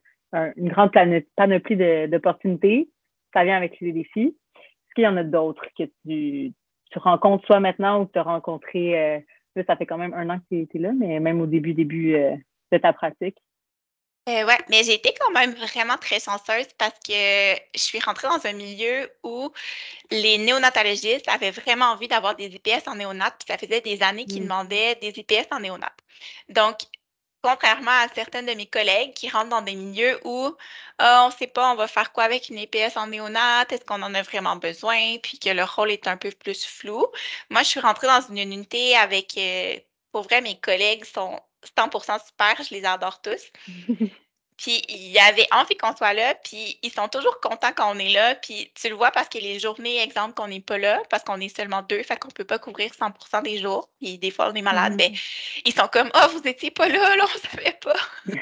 [0.56, 0.92] une grande
[1.36, 2.88] panoplie d'opportunités.
[3.32, 4.36] Ça vient avec les défis.
[4.56, 6.52] Est-ce qu'il y en a d'autres que tu,
[6.90, 9.20] tu rencontres soit maintenant ou que tu as rencontré, euh,
[9.56, 11.74] là, ça fait quand même un an que tu étais là, mais même au début,
[11.74, 12.34] début euh,
[12.72, 13.36] de ta pratique?
[14.28, 18.28] Euh, ouais, mais j'ai été quand même vraiment très chanceuse parce que je suis rentrée
[18.28, 19.50] dans un milieu où
[20.10, 24.26] les néonatologistes avaient vraiment envie d'avoir des IPS en néonat, puis ça faisait des années
[24.26, 24.44] qu'ils mmh.
[24.44, 25.92] demandaient des IPS en néonat.
[26.50, 26.76] Donc,
[27.42, 30.54] contrairement à certaines de mes collègues qui rentrent dans des milieux où
[30.98, 33.84] ah, on ne sait pas, on va faire quoi avec une IPS en néonat, est-ce
[33.84, 37.06] qu'on en a vraiment besoin, puis que le rôle est un peu plus flou.
[37.50, 39.76] Moi, je suis rentrée dans une unité avec, euh,
[40.12, 41.40] pour vrai, mes collègues sont
[41.76, 43.42] 100% super, je les adore tous.
[44.60, 47.98] Puis il y avait envie qu'on soit là, puis ils sont toujours contents quand on
[47.98, 51.02] est là, puis tu le vois parce que les journées, exemple, qu'on n'est pas là,
[51.08, 54.30] parce qu'on est seulement deux, fait qu'on peut pas couvrir 100% des jours, puis des
[54.30, 55.62] fois on est malade, mais mm-hmm.
[55.64, 57.96] ils sont comme «Oh, vous étiez pas là, là, on savait pas!»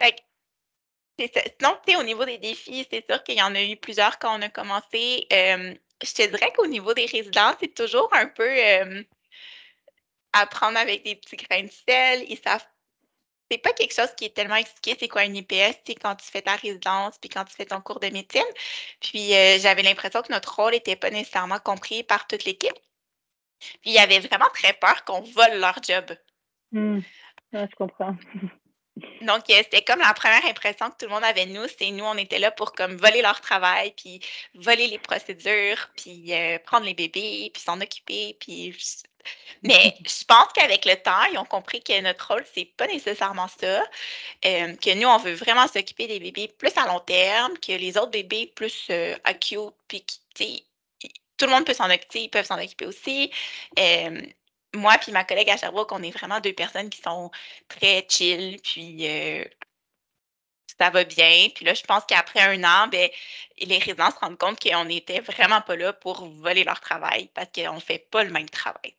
[0.00, 0.16] Fait
[1.60, 4.18] Sinon, tu sais, au niveau des défis, c'est sûr qu'il y en a eu plusieurs
[4.18, 5.26] quand on a commencé.
[5.32, 9.02] Euh, je te dirais qu'au niveau des résidents, c'est toujours un peu euh,
[10.32, 12.24] apprendre avec des petits grains de sel.
[12.26, 12.64] Ils savent
[13.50, 16.30] c'est pas quelque chose qui est tellement expliqué, c'est quoi une IPS, c'est quand tu
[16.30, 18.42] fais ta résidence, puis quand tu fais ton cours de médecine.
[19.00, 22.78] Puis euh, j'avais l'impression que notre rôle n'était pas nécessairement compris par toute l'équipe.
[23.58, 26.04] Puis il y avait vraiment très peur qu'on vole leur job.
[26.72, 27.00] Mmh.
[27.52, 28.16] je comprends.
[29.22, 31.90] Donc, euh, c'était comme la première impression que tout le monde avait de nous, c'est
[31.90, 34.20] nous, on était là pour comme voler leur travail, puis
[34.54, 38.76] voler les procédures, puis euh, prendre les bébés, puis s'en occuper, puis
[39.62, 43.48] mais je pense qu'avec le temps, ils ont compris que notre rôle, c'est pas nécessairement
[43.48, 43.82] ça.
[44.46, 47.98] Euh, que nous, on veut vraiment s'occuper des bébés plus à long terme, que les
[47.98, 48.90] autres bébés plus
[49.24, 50.04] acute, puis
[51.40, 53.30] tout le monde peut s'en occuper, ils peuvent s'en occuper aussi.
[53.78, 54.20] Euh,
[54.74, 57.30] moi puis ma collègue à Sherbrooke, on est vraiment deux personnes qui sont
[57.68, 59.06] très chill, puis
[60.80, 61.48] ça va bien.
[61.54, 63.08] Puis là, je pense qu'après un an, ben,
[63.60, 67.50] les résidents se rendent compte qu'on n'était vraiment pas là pour voler leur travail parce
[67.52, 68.94] qu'on ne fait pas le même travail.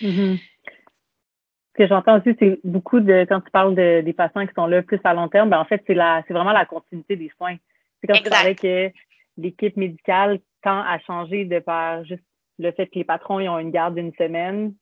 [0.00, 0.38] Mm-hmm.
[0.38, 4.66] Ce que j'entends aussi, c'est beaucoup de, quand tu parles de, des patients qui sont
[4.66, 7.32] là plus à long terme, ben, en fait, c'est la c'est vraiment la continuité des
[7.36, 7.56] soins.
[8.00, 8.90] C'est comme tu parlais que
[9.36, 12.22] l'équipe médicale tend à changer de par juste
[12.60, 14.74] le fait que les patrons ils ont une garde d'une semaine,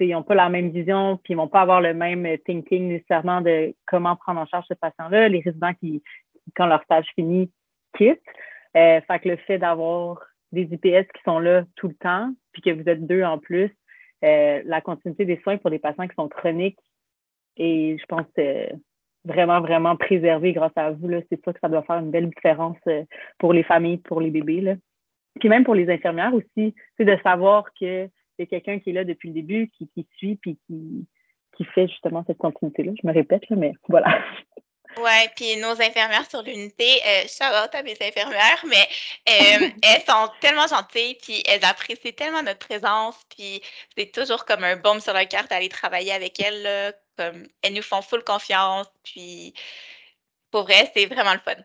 [0.00, 3.40] ils n'ont pas la même vision, puis ils vont pas avoir le même thinking nécessairement
[3.40, 5.28] de comment prendre en charge ce patient-là.
[5.28, 6.02] Les résidents qui,
[6.54, 7.50] quand leur stage finit,
[7.96, 8.20] quittent.
[8.76, 10.22] Euh, le fait d'avoir
[10.52, 13.74] des IPS qui sont là tout le temps, puis que vous êtes deux en plus,
[14.24, 16.78] euh, la continuité des soins pour des patients qui sont chroniques,
[17.56, 18.68] et je pense que
[19.24, 21.08] vraiment, vraiment préservé grâce à vous.
[21.30, 23.02] C'est sûr que ça doit faire une belle différence euh,
[23.38, 24.60] pour les familles, pour les bébés.
[24.60, 24.74] Là.
[25.40, 29.04] Puis même pour les infirmières aussi, c'est de savoir que c'est quelqu'un qui est là
[29.04, 31.06] depuis le début, qui, qui suit, puis qui,
[31.56, 32.92] qui fait justement cette continuité-là.
[33.00, 34.22] Je me répète, là, mais voilà.
[34.98, 38.88] Ouais, puis nos infirmières sur l'unité, euh, shout out à mes infirmières, mais
[39.28, 43.60] euh, elles sont tellement gentilles, puis elles apprécient tellement notre présence, puis
[43.96, 47.74] c'est toujours comme un baume sur le cœur d'aller travailler avec elles, là, comme elles
[47.74, 49.52] nous font full confiance, puis
[50.50, 51.60] pour vrai, c'est vraiment le fun.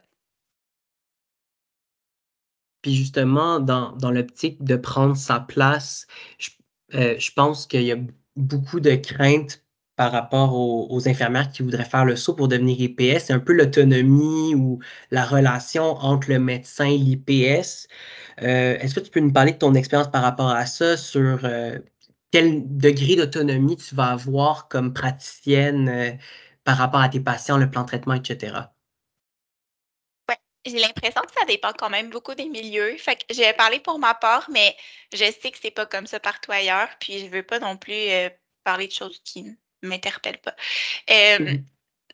[2.81, 6.07] Puis justement, dans, l'optique de prendre sa place,
[6.39, 6.49] je,
[6.95, 7.97] euh, je pense qu'il y a
[8.35, 9.63] beaucoup de craintes
[9.95, 13.25] par rapport aux, infirmières qui voudraient faire le saut pour devenir IPS.
[13.25, 14.79] C'est un peu l'autonomie ou
[15.11, 17.87] la relation entre le médecin et l'IPS.
[18.41, 21.41] Euh, Est-ce que tu peux nous parler de ton expérience par rapport à ça, sur
[21.43, 21.77] euh,
[22.31, 26.17] quel degré d'autonomie tu vas avoir comme praticienne
[26.63, 28.71] par rapport à tes patients, le plan de traitement, etc.?
[30.65, 32.95] J'ai l'impression que ça dépend quand même beaucoup des milieux.
[32.97, 34.75] Fait que j'ai parlé pour ma part, mais
[35.13, 37.93] je sais que c'est pas comme ça partout ailleurs, puis je veux pas non plus
[37.93, 38.29] euh,
[38.63, 40.55] parler de choses qui ne m'interpellent pas.
[41.09, 41.65] Euh, Mhm.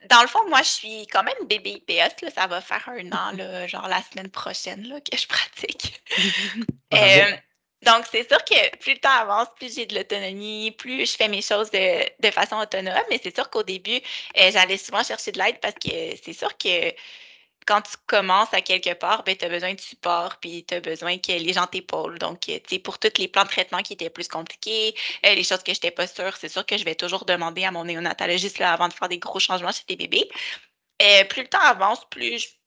[0.10, 3.12] Dans le fond, moi, je suis quand même bébé IPS, là, ça va faire un
[3.12, 6.04] an, là, genre la semaine prochaine, là, que je pratique.
[6.92, 7.06] Bravo.
[7.06, 7.38] Euh,
[7.84, 11.28] donc, c'est sûr que plus le temps avance, plus j'ai de l'autonomie, plus je fais
[11.28, 12.98] mes choses de, de façon autonome.
[13.10, 14.00] Mais c'est sûr qu'au début,
[14.38, 16.94] euh, j'allais souvent chercher de l'aide parce que c'est sûr que
[17.68, 20.80] quand tu commences à quelque part, ben, tu as besoin de support, puis tu as
[20.80, 22.18] besoin que les gens t'épaulent.
[22.18, 25.64] Donc, euh, pour tous les plans de traitement qui étaient plus compliqués, euh, les choses
[25.64, 28.60] que je n'étais pas sûre, c'est sûr que je vais toujours demander à mon néonatologiste
[28.60, 30.30] là, avant de faire des gros changements chez les bébés.
[31.02, 32.58] Euh, plus le temps avance, plus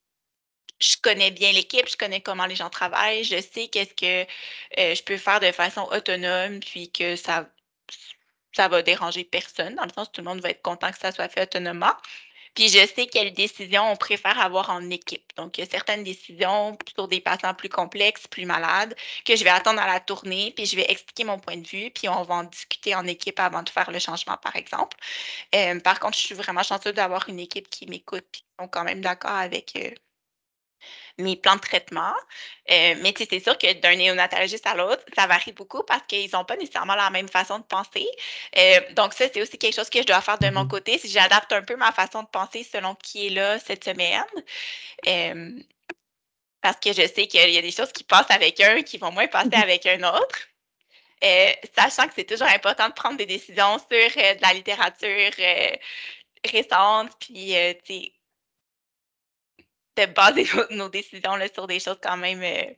[0.81, 4.31] je, connais bien l'équipe, je connais comment les gens travaillent, je sais qu'est-ce que
[4.77, 7.49] je peux faire de façon autonome, puis que ça
[8.53, 10.99] ça va déranger personne, dans le sens où tout le monde va être content que
[10.99, 11.95] ça soit fait autonomement.
[12.55, 15.25] Puis je sais quelles décisions on préfère avoir en équipe.
[15.37, 19.45] Donc, il y a certaines décisions sur des patients plus complexes, plus malades, que je
[19.45, 22.23] vais attendre à la tournée, puis je vais expliquer mon point de vue, puis on
[22.23, 24.97] va en discuter en équipe avant de faire le changement, par exemple.
[25.55, 28.69] Euh, par contre, je suis vraiment chanceuse d'avoir une équipe qui m'écoute, puis qui sont
[28.69, 29.91] quand même d'accord avec euh,
[31.21, 32.15] mes plans de traitement.
[32.71, 36.45] Euh, mais c'est sûr que d'un néonatologiste à l'autre, ça varie beaucoup parce qu'ils n'ont
[36.45, 38.07] pas nécessairement la même façon de penser.
[38.57, 40.69] Euh, donc, ça, c'est aussi quelque chose que je dois faire de mon Mhm.
[40.69, 40.99] côté.
[40.99, 44.25] Si j'adapte un peu ma façon de penser selon qui est là cette semaine.
[45.07, 45.51] Euh,
[46.61, 49.13] parce que je sais qu'il y a des choses qui passent avec un qui vont
[49.13, 50.39] moins passer avec un autre.
[51.25, 55.31] Euh, sachant que c'est toujours important de prendre des décisions sur de la littérature
[56.45, 57.55] récente, puis
[60.07, 62.73] de baser nos, nos décisions là, sur des choses quand même euh,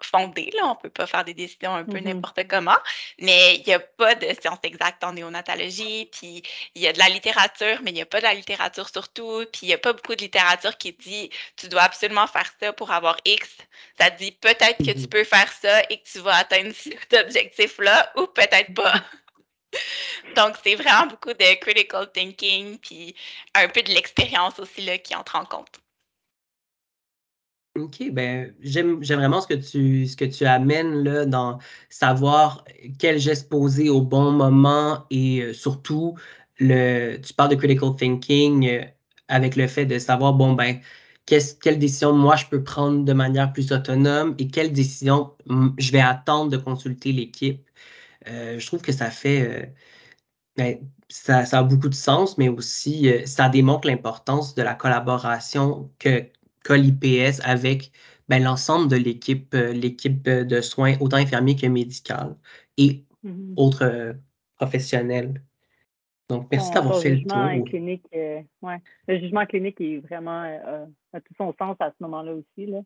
[0.00, 0.50] fondées.
[0.54, 0.66] Là.
[0.66, 2.04] On ne peut pas faire des décisions un peu Mhm.
[2.04, 2.76] n'importe comment,
[3.20, 6.42] mais il n'y a pas de science exacte en néonatologie, puis
[6.74, 9.08] il y a de la littérature, mais il n'y a pas de la littérature sur
[9.12, 12.50] tout, puis il n'y a pas beaucoup de littérature qui dit tu dois absolument faire
[12.60, 13.58] ça pour avoir X.
[13.98, 15.08] Ça dit peut-être que tu Mhm.
[15.08, 18.94] peux faire ça et que tu vas atteindre cet objectif-là, ou peut-être pas.
[20.36, 23.14] Donc, c'est vraiment beaucoup de critical thinking, puis
[23.54, 25.80] un peu de l'expérience aussi là, qui entre en compte.
[27.80, 31.58] OK, ben j'aime j'aime vraiment ce que tu ce que tu amènes là dans
[31.90, 32.64] savoir
[32.98, 36.16] quel geste poser au bon moment et euh, surtout
[36.58, 38.84] le tu parles de critical thinking euh,
[39.28, 40.80] avec le fait de savoir bon ben
[41.26, 45.34] qu'est-ce quelle décision moi je peux prendre de manière plus autonome et quelle décision
[45.78, 47.68] je vais attendre de consulter l'équipe.
[48.28, 49.74] Euh, je trouve que ça fait
[50.56, 55.90] ben, ça, ça a beaucoup de sens, mais aussi ça démontre l'importance de la collaboration
[55.98, 56.26] que
[56.68, 57.90] qu'a l'IPS avec
[58.28, 62.36] ben, l'ensemble de l'équipe, euh, l'équipe euh, de soins, autant infirmiers que médicale
[62.76, 63.54] et Mhm.
[63.56, 64.12] autres euh,
[64.56, 65.42] professionnels.
[66.28, 67.68] Donc, merci d'avoir fait le jugement tour.
[67.68, 68.76] clinique, euh, ouais.
[69.06, 72.66] Le jugement clinique est vraiment euh, a tout son sens à ce moment-là aussi.
[72.66, 72.80] Là.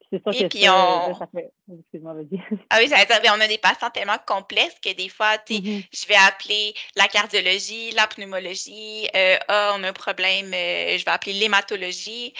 [0.00, 1.52] Puis C'est sûr Et que puis, ça, là, on, ça fait.
[1.72, 2.40] Excuse-moi, vas-y.
[2.70, 5.54] Ah oui, j'allais dire, ben, on a des patients tellement complexes que des fois, tu
[5.54, 5.82] Mhm.
[5.92, 11.04] je vais appeler la cardiologie, la pneumologie, euh, ah, on a un problème, euh, je
[11.04, 12.34] vais appeler l'hématologie.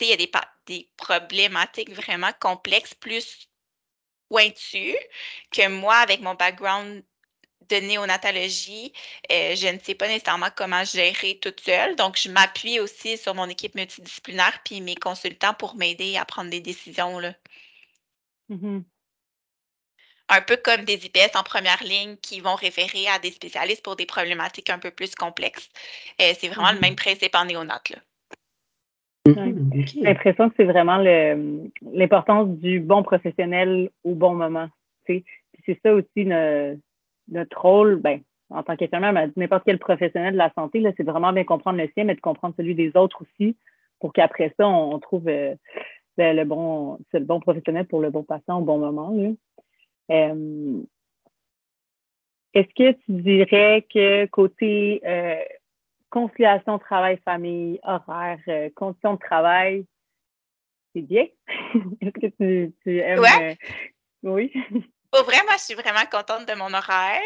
[0.00, 3.48] Il y a des, problématiques vraiment complexes, plus
[4.28, 4.96] pointues,
[5.50, 7.04] que moi, avec mon background
[7.68, 8.92] de néonatologie,
[9.30, 11.96] euh, je ne sais pas nécessairement comment gérer toute seule.
[11.96, 16.50] Donc, je m'appuie aussi sur mon équipe multidisciplinaire puis mes consultants pour m'aider à prendre
[16.50, 17.34] des décisions, là.
[18.48, 18.84] Mhm.
[20.28, 23.96] un peu comme des IPS en première ligne qui vont référer à des spécialistes pour
[23.96, 25.68] des problématiques un peu plus complexes.
[26.20, 26.80] Euh, c'est vraiment le Mhm.
[26.80, 27.82] même principe en néonat.
[27.90, 27.98] Là.
[29.26, 29.34] Ouais.
[29.52, 29.86] Mhm.
[29.86, 34.68] J'ai l'impression que c'est vraiment l'importance du bon professionnel au bon moment.
[35.06, 36.76] c'est ça aussi ne-
[37.28, 41.32] notre rôle, ben, en tant qu'infirmière, mais n'importe quel professionnel de la santé, c'est vraiment
[41.32, 43.56] bien comprendre le sien, mais de comprendre celui des autres aussi,
[44.00, 45.54] pour qu'après ça, on, on trouve euh,
[46.18, 49.14] le, bon, le bon professionnel pour le bon patient au bon moment.
[50.10, 50.82] Euh,
[52.54, 55.36] est-ce que tu dirais que côté euh,
[56.12, 59.86] conciliation travail-famille, horaire, euh, conditions de travail,
[60.94, 61.26] c'est bien?
[62.00, 63.20] Est-ce que tu, tu aimes?
[63.20, 63.58] Ouais.
[64.22, 64.52] oui?
[65.10, 67.20] Pour vrai, moi, je suis vraiment contente de mon horaire.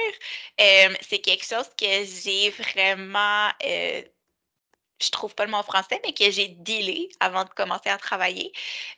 [1.03, 3.49] c'est quelque chose que j'ai vraiment
[5.01, 8.53] je trouve pas le mot français, mais que j'ai dealé avant de commencer à travailler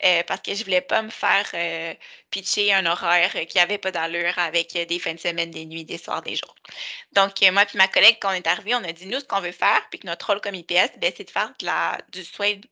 [0.05, 1.95] euh, parce que je voulais pas me faire euh,
[2.31, 5.99] pitcher un horaire qui avait pas d'allure avec des fins de semaine, des nuits, des
[5.99, 6.55] soirs, des jours.
[7.13, 9.25] Donc, euh, moi puis ma collègue, quand on est arrivé, on a dit, nous, ce
[9.25, 11.99] qu'on veut faire, puis que notre rôle comme IPS, ben, c'est de faire de la,
[12.11, 12.69] du soin, de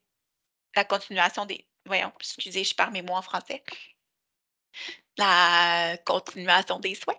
[0.77, 1.67] la continuation des...
[1.85, 3.62] Voyons, excusez, je parle mes mots en français.
[5.17, 7.19] La continuation des soins.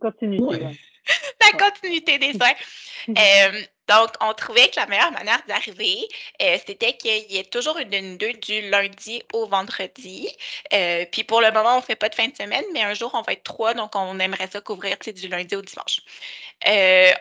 [0.00, 0.78] Continuité,
[1.40, 2.54] la continuité des soins.
[3.08, 5.96] Euh, donc, on trouvait que la meilleure manière d'arriver,
[6.42, 10.28] euh, c'était qu'il y ait toujours une une deux du lundi au vendredi.
[10.74, 12.92] Euh, puis pour le moment, on ne fait pas de fin de semaine, mais un
[12.92, 16.00] jour, on va être trois, donc on aimerait ça couvrir du lundi au dimanche.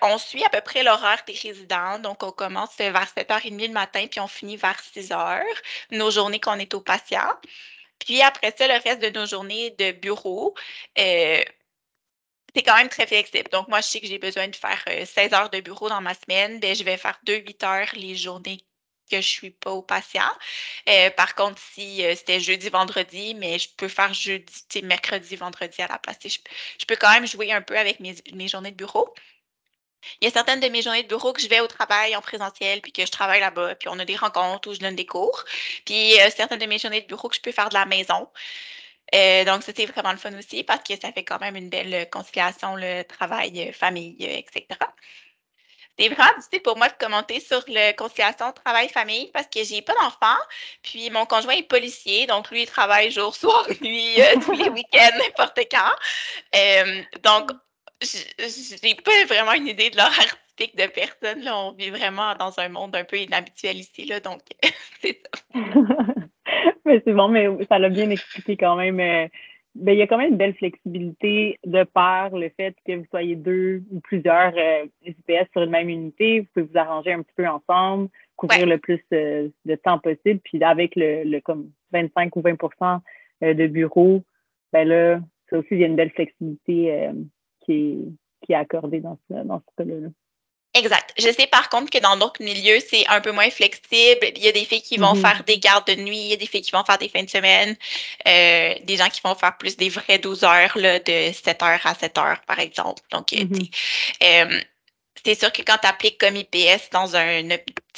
[0.01, 4.05] on suit à peu près l'horaire des résidents, donc on commence vers 7h30 le matin,
[4.11, 5.43] puis on finit vers 6h,
[5.91, 7.33] nos journées qu'on est aux patients.
[7.99, 10.53] Puis après ça, le reste de nos journées de bureau,
[12.57, 13.49] c'est quand même très flexible.
[13.51, 16.01] Donc, moi, je sais que j'ai besoin de faire 16 euh, heures de bureau dans
[16.01, 16.59] ma semaine.
[16.59, 18.65] Bien, je vais faire 2-8 heures les journées
[19.11, 20.31] que je suis pas au patient.
[20.89, 25.83] Euh, par contre, si euh, c'était jeudi, vendredi, mais je peux faire jeudi, mercredi, vendredi
[25.83, 26.17] à la place.
[26.25, 29.13] Je, peux quand même jouer un peu avec mes, journées de bureau.
[30.19, 32.21] Il y a certaines de mes journées de bureau que je vais au travail en
[32.21, 35.05] présentiel, puis que je travaille là-bas, puis on a des rencontres où je donne des
[35.05, 35.43] cours.
[35.85, 38.27] Puis certaines de mes journées de bureau que je peux faire de la maison.
[39.15, 41.69] Euh, donc, ça, c'est vraiment le fun aussi parce que ça fait quand même une
[41.69, 44.65] belle euh, conciliation, le travail, euh, famille, etc.
[45.97, 49.93] C'est vraiment difficile pour moi de commenter sur la conciliation travail-famille parce que j'ai pas
[49.95, 50.37] d'enfant.
[50.83, 55.17] Puis mon conjoint est policier, donc lui, il travaille jour, soir, nuit, tous les week-ends,
[55.17, 55.95] n'importe quand.
[57.23, 57.51] donc,
[58.01, 61.41] j'ai pas vraiment une idée de l'horaire typique de personne.
[61.41, 61.57] Là.
[61.57, 64.41] On vit vraiment dans un monde un peu inhabituel ici, là, donc
[65.01, 65.63] c'est ça.
[66.85, 68.99] mais c'est bon, mais ça l'a bien expliqué quand même.
[68.99, 69.27] Euh,
[69.77, 73.05] ben, il y a quand même une belle flexibilité de par le fait que vous
[73.11, 74.85] soyez deux ou plusieurs euh,
[75.51, 76.39] sur une même unité.
[76.39, 80.39] Vous pouvez vous arranger un petit peu ensemble, couvrir le plus euh, de temps possible.
[80.43, 83.01] Puis avec le, le comme 25 ou 20%
[83.43, 84.23] euh, de bureau,
[84.73, 87.11] ben là, ça aussi, il y a une belle flexibilité
[87.61, 87.95] qui, est,
[88.41, 90.07] qui est accordée dans ce, dans ce cas-là.
[90.77, 91.13] Exact.
[91.17, 94.27] Je sais par contre que dans d'autres milieux, c'est un peu moins flexible.
[94.35, 95.21] Il y a des filles qui vont mm-hmm.
[95.21, 97.23] faire des gardes de nuit, il y a des filles qui vont faire des fins
[97.23, 97.75] de semaine,
[98.27, 101.85] euh, des gens qui vont faire plus des vrais 12 heures, là, de 7 heures
[101.85, 103.01] à 7 heures, par exemple.
[103.11, 103.69] Donc, euh, mm-hmm.
[104.23, 104.61] euh,
[105.25, 107.43] c'est sûr que quand tu appliques comme IPS dans un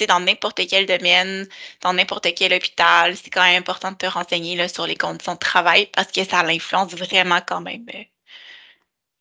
[0.08, 1.48] dans n'importe quel domaine,
[1.82, 5.34] dans n'importe quel hôpital, c'est quand même important de te renseigner là, sur les conditions
[5.34, 7.86] de travail parce que ça influence vraiment quand même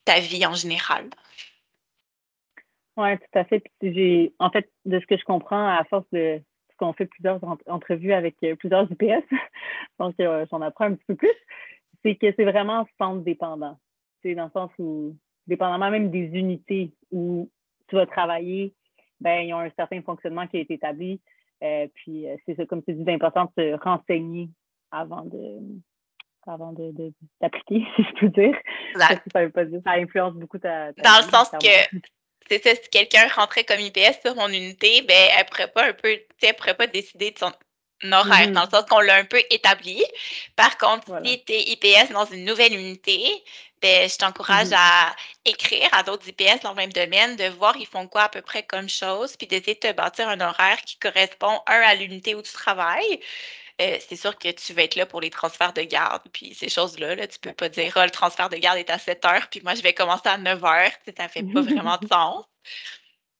[0.04, 1.10] ta vie en général.
[2.98, 3.62] Oui, tout à fait.
[3.78, 7.06] Puis j'ai, en fait, de ce que je comprends, à force de ce qu'on fait
[7.06, 9.24] plusieurs entrevues avec euh, plusieurs UPS,
[10.00, 11.34] donc euh, j'en apprends un petit peu plus,
[12.02, 13.78] c'est que c'est vraiment centre dépendant.
[14.22, 15.14] C'est dans le sens où,
[15.46, 17.48] dépendamment même des unités où
[17.86, 18.74] tu vas travailler,
[19.20, 21.20] ben ils ont un certain fonctionnement qui a été établi.
[21.62, 24.50] Euh, puis c'est ça, comme tu dis, d'important de se renseigner
[24.90, 25.60] avant de
[26.48, 28.56] avant de, d'appliquer, si je peux dire.
[28.94, 31.98] Parce que ça veut pas dire ça influence beaucoup ta, ta Dans le sens que
[32.50, 35.92] c'est ça, si quelqu'un rentrait comme IPS sur mon unité, ben, elle pourrait pas un
[35.92, 37.52] peu, elle pourrait pas décider de son
[38.12, 38.52] horaire, mm-hmm.
[38.52, 40.04] dans le sens qu'on l'a un peu établi.
[40.56, 43.20] Par contre, si tu es IPS dans une nouvelle unité,
[43.82, 44.76] ben, je t'encourage mm-hmm.
[44.78, 48.28] à écrire à d'autres IPS dans le même domaine, de voir ils font quoi à
[48.28, 51.94] peu près comme chose, puis d'essayer de te bâtir un horaire qui correspond, un, à
[51.94, 53.20] l'unité où tu travailles,
[53.80, 56.68] euh, c'est sûr que tu vas être là pour les transferts de garde, puis ces
[56.68, 57.14] choses-là.
[57.14, 59.60] Là, tu peux pas dire, oh, le transfert de garde est à 7 heures, puis
[59.62, 60.90] moi, je vais commencer à 9 heures.
[61.16, 62.44] Ça fait pas vraiment de sens.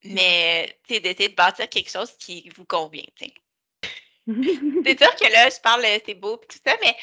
[0.05, 3.05] Mais d'essayer de bâtir quelque chose qui vous convient.
[3.21, 6.97] c'est sûr que là, je parle, c'est beau, tout ça, mais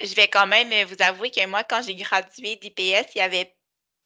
[0.00, 3.54] je vais quand même vous avouer que moi, quand j'ai gradué d'IPS, il y avait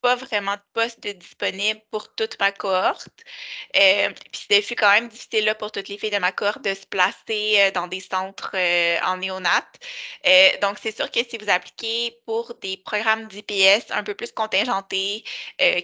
[0.06, 3.08] pas vraiment de poste disponible pour toute ma cohorte.
[3.76, 6.74] Euh, puis c'était quand même difficile là, pour toutes les filles de ma cohorte de
[6.74, 9.66] se placer euh, dans des centres euh, en néonat.
[10.62, 15.24] donc, c'est sûr que si vous appliquez pour des programmes d'IPS un peu plus contingentés,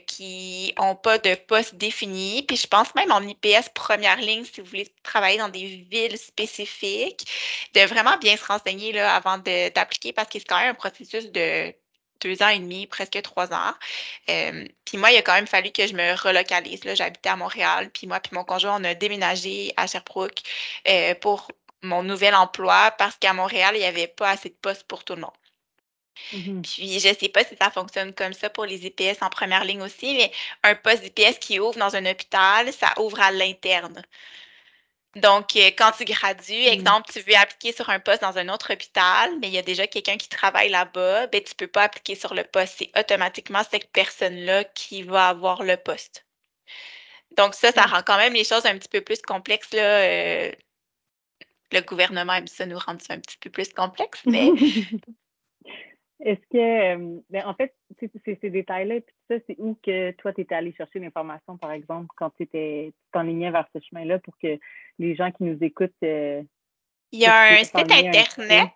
[0.06, 4.60] qui n'ont pas de poste défini, puis je pense même en IPS première ligne, si
[4.60, 7.26] vous voulez travailler dans des villes spécifiques,
[7.74, 11.32] de vraiment bien se renseigner là, avant d'appliquer parce que c'est quand même un processus
[11.32, 11.74] de
[12.22, 13.74] deux ans et demi, presque trois ans.
[14.30, 16.80] Euh, puis moi, il a quand même fallu que je me relocalise.
[16.94, 20.40] J'habitais à Montréal, puis moi, puis mon conjoint, on a déménagé à Sherbrooke
[20.88, 21.50] euh, pour
[21.82, 25.14] mon nouvel emploi parce qu'à Montréal, il n'y avait pas assez de postes pour tout
[25.14, 25.30] le monde.
[26.32, 26.62] Mhm.
[26.62, 29.64] Puis, je ne sais pas si ça fonctionne comme ça pour les IPS en première
[29.64, 30.30] ligne aussi, mais
[30.62, 34.02] un poste d'IPS qui ouvre dans un hôpital, ça ouvre à l'interne.
[35.16, 36.72] Donc, euh, quand tu gradues, Mm.
[36.72, 39.62] exemple, tu veux appliquer sur un poste dans un autre hôpital, mais il y a
[39.62, 42.76] déjà quelqu'un qui travaille là-bas, ben, tu ne peux pas appliquer sur le poste.
[42.78, 46.24] C'est automatiquement cette personne-là qui va avoir le poste.
[47.36, 47.90] Donc, ça, ça Mm.
[47.90, 49.72] rend quand même les choses un petit peu plus complexes.
[49.72, 50.52] Là, euh,
[51.72, 54.50] le gouvernement aime ça nous rendre ça un petit peu plus complexe, mais
[56.24, 59.76] Est-ce que, euh, ben, en fait, sais, ces, ces détails-là, puis tout ça, c'est où
[59.82, 62.48] que toi, tu étais allé chercher l'information, par exemple, quand tu
[63.12, 64.58] t'enlignais vers ce chemin-là pour que
[64.98, 66.42] les gens qui nous écoutent euh,
[67.12, 67.76] il y a un site?
[67.76, 68.70] Internet.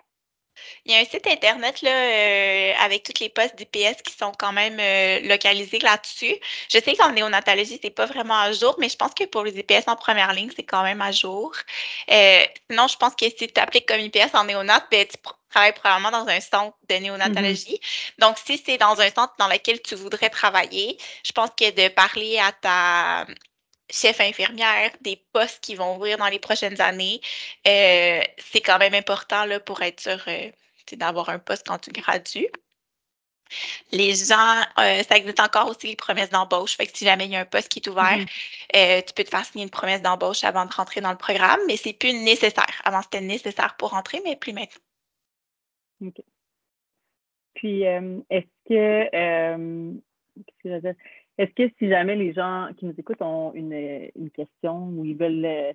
[0.85, 4.33] Il y a un site Internet là, euh, avec tous les postes d'IPS qui sont
[4.39, 6.35] quand même euh, localisés là-dessus.
[6.71, 9.59] Je sais qu'en néonatologie, c'est pas vraiment à jour, mais je pense que pour les
[9.59, 11.55] IPS en première ligne, c'est quand même à jour.
[12.11, 12.41] Euh,
[12.71, 15.19] sinon, je pense que si tu appliques comme IPS en néonat, ben, tu
[15.57, 17.81] travailles probablement dans un centre de néonatologie.
[18.19, 21.89] Donc, si c'est dans un centre dans lequel tu voudrais travailler, je pense que de
[21.89, 23.27] parler à ta
[23.91, 27.21] chef infirmière, des postes qui vont ouvrir dans les prochaines années,
[27.67, 30.51] euh, c'est quand même important là, pour être sûr euh,
[30.93, 32.49] d'avoir un poste quand tu gradues.
[33.93, 36.77] Les gens, euh, ça existe encore aussi les promesses d'embauche.
[36.77, 38.27] Fait que si jamais il y a un poste qui est ouvert, Mhm.
[38.77, 41.61] euh, tu peux te faire signer une promesse d'embauche avant de rentrer dans le programme,
[41.69, 42.81] mais c'est plus nécessaire.
[42.85, 44.81] Avant, c'était nécessaire pour rentrer, mais plus maintenant.
[46.03, 46.23] OK.
[47.55, 49.93] Puis, euh, est-ce que, euh,
[50.35, 50.95] qu'est-ce que je veux dire?
[51.39, 53.73] Est-ce que si jamais les gens qui nous écoutent ont une,
[54.15, 55.73] une question ou ils veulent euh,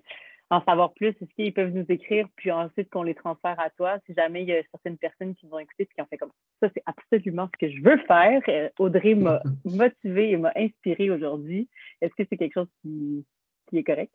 [0.50, 3.98] en savoir plus, est-ce qu'ils peuvent nous écrire, puis ensuite qu'on les transfère à toi,
[4.06, 6.18] si jamais il y a certaines personnes qui nous ont écouté et qui ont fait
[6.18, 8.42] comme ça, c'est absolument ce que je veux faire.
[8.78, 11.68] Audrey m'a motivée et m'a inspirée aujourd'hui.
[12.00, 13.24] Est-ce que c'est quelque chose qui,
[13.68, 14.12] qui est correct?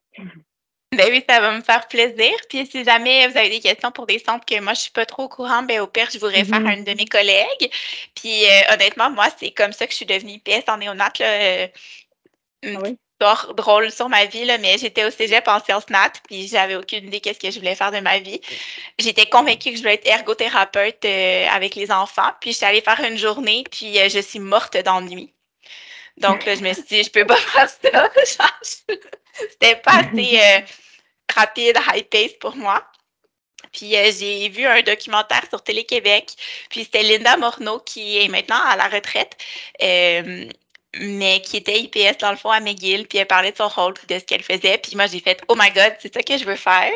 [0.93, 2.31] Ben oui, ça va me faire plaisir.
[2.49, 5.05] Puis si jamais vous avez des questions pour des centres que moi je suis pas
[5.05, 6.65] trop au courant, ben au pire, je vous réfère Mhm.
[6.65, 7.69] à une de mes collègues.
[8.15, 11.11] Puis euh, honnêtement, moi, c'est comme ça que je suis devenue IPS en néonat.
[11.19, 11.25] Là,
[11.65, 11.67] euh,
[12.63, 12.97] une Ah petite oui?
[13.21, 16.75] histoire drôle sur ma vie, là, mais j'étais au cégep en sciences nat, puis j'avais
[16.75, 18.41] aucune idée qu'est-ce que je voulais faire de ma vie.
[18.99, 22.81] J'étais convaincue que je voulais être ergothérapeute euh, avec les enfants, puis je suis allée
[22.81, 25.33] faire une journée, puis euh, je suis morte d'ennui.
[26.17, 27.91] Donc là, je me suis dit, je peux pas faire ça.
[27.91, 28.61] Genre,
[29.51, 30.59] C'était pas assez euh,
[31.35, 32.83] rapide, high pace pour moi.
[33.71, 36.31] Puis euh, j'ai vu un documentaire sur Télé-Québec.
[36.69, 39.37] Puis c'était Linda Morneau qui est maintenant à la retraite,
[39.83, 40.47] euh,
[40.99, 43.07] mais qui était IPS dans le fond à McGill.
[43.07, 44.77] Puis elle parlait de son rôle, de ce qu'elle faisait.
[44.77, 46.91] Puis moi, j'ai fait Oh my God, c'est ça que je veux faire.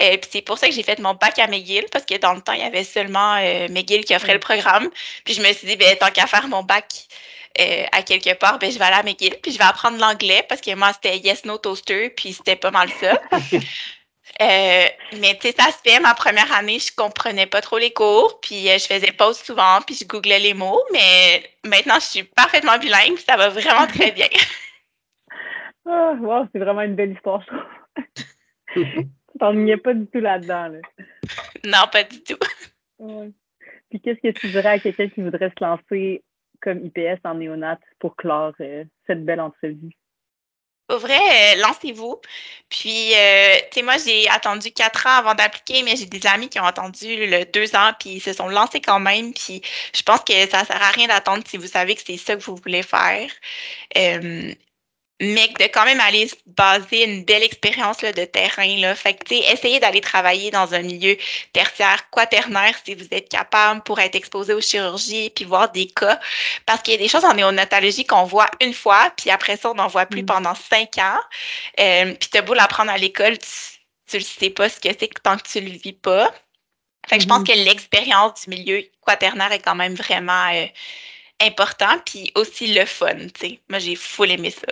[0.00, 2.34] Euh, puis c'est pour ça que j'ai fait mon bac à McGill, parce que dans
[2.34, 3.36] le temps, il y avait seulement
[3.68, 4.34] McGill qui offrait Mm.
[4.34, 4.90] le programme.
[5.24, 7.06] Puis je me suis dit, ben, tant qu'à faire mon bac
[7.60, 9.36] euh, à quelque part, ben, je vais aller à McGill.
[9.42, 12.70] Puis je vais apprendre l'anglais, parce que moi, c'était Yes, No Toaster, puis c'était pas
[12.70, 13.20] mal ça.
[14.42, 14.86] Euh,
[15.20, 18.38] mais tu sais, ça se fait, ma première année, je comprenais pas trop les cours,
[18.40, 22.22] puis euh, je faisais pause souvent, puis je googlais les mots, mais maintenant, je suis
[22.22, 24.26] parfaitement bilingue, puis ça va vraiment très bien.
[25.88, 28.24] Ah, wow, c'est vraiment une belle histoire, je trouve.
[28.74, 30.66] Tu t'ennuyais pas du tout là-dedans.
[30.66, 30.78] Là.
[31.64, 32.38] non, pas du tout.
[32.98, 33.30] Ouais.
[33.88, 36.24] Puis qu'est-ce que tu dirais à quelqu'un qui voudrait se lancer
[36.66, 39.92] comme IPS en néonat pour clore euh, cette belle entrevue?
[40.88, 42.20] Au vrai, euh, lancez-vous.
[42.68, 46.48] Puis, euh, tu sais, moi, j'ai attendu quatre ans avant d'appliquer, mais j'ai des amis
[46.48, 49.32] qui ont attendu le deux ans, puis ils se sont lancés quand même.
[49.32, 49.62] Puis,
[49.94, 52.42] je pense que ça sert à rien d'attendre si vous savez que c'est ça que
[52.42, 53.30] vous voulez faire.
[55.20, 58.76] Mais de quand même aller se baser une belle expérience là, de terrain.
[58.78, 58.94] Là.
[58.94, 61.16] Fait que, tu sais, essayez d'aller travailler dans un milieu
[61.54, 66.20] tertiaire, quaternaire, si vous êtes capable pour être exposé aux chirurgies, puis voir des cas.
[66.66, 69.70] Parce qu'il y a des choses en néonatologie qu'on voit une fois, puis après ça,
[69.70, 70.26] on n'en voit plus Mm.
[70.26, 71.20] pendant cinq ans.
[71.80, 75.36] Euh, puis t'as beau l'apprendre à l'école, tu, le sais pas ce que c'est tant
[75.38, 76.32] que tu le vis pas.
[77.08, 77.46] Fait que je pense Mhm.
[77.46, 80.66] que l'expérience du milieu quaternaire est quand même vraiment euh,
[81.44, 83.60] important, puis aussi le fun, tu sais.
[83.68, 84.66] Moi, j'ai full aimé ça.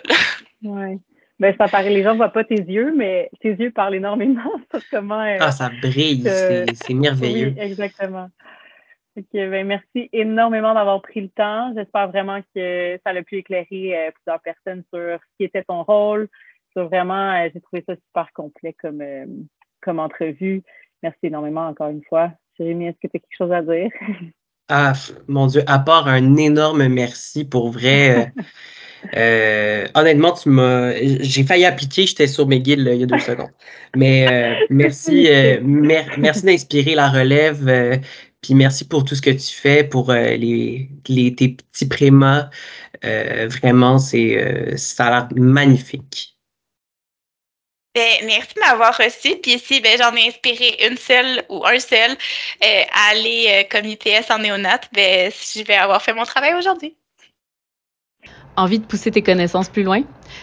[0.63, 0.99] Ouais.
[1.41, 4.53] Ben, ça paraît, les gens ne voient pas tes yeux, mais tes yeux parlent énormément
[4.71, 5.21] sur comment.
[5.21, 7.53] euh, Ah, ça brille, c'est c'est merveilleux.
[7.57, 8.29] Oui, exactement.
[9.17, 11.73] Ok, ben, merci énormément d'avoir pris le temps.
[11.77, 15.83] J'espère vraiment que ça a pu éclairer euh, plusieurs personnes sur ce qui était ton
[15.83, 16.29] rôle.
[16.73, 19.27] Sur vraiment, euh, j'ai trouvé ça super complet comme, euh,
[19.83, 20.63] comme entrevue.
[21.03, 22.33] Merci énormément encore une fois.
[22.59, 23.91] Jérémy, est-ce que tu as quelque chose à dire?
[24.69, 24.95] Ah,
[25.29, 28.27] mon Dieu, à part un énorme merci pour vrai.
[28.29, 28.43] euh,
[29.17, 30.95] euh, honnêtement, tu m'as.
[31.21, 33.51] J'ai failli appliquer, j'étais sur McGill là, il y a deux secondes.
[33.95, 37.69] Mais euh, merci, euh, mer- merci d'inspirer la relève.
[37.69, 37.99] euh,
[38.43, 42.51] puis merci pour tout ce que tu fais pour euh, les, les, tes petits prémas.
[43.05, 46.34] Euh, vraiment, c'est, euh, ça a l'air magnifique.
[47.95, 49.37] Ben, merci de m'avoir reçu.
[49.41, 53.63] Puis ici, ben, j'en ai inspiré une seule ou un seul euh, à aller euh,
[53.71, 54.81] comme IPS en néonat.
[54.93, 56.97] Ben, je vais avoir fait mon travail aujourd'hui.
[58.57, 60.03] Envie de pousser tes connaissances plus loin?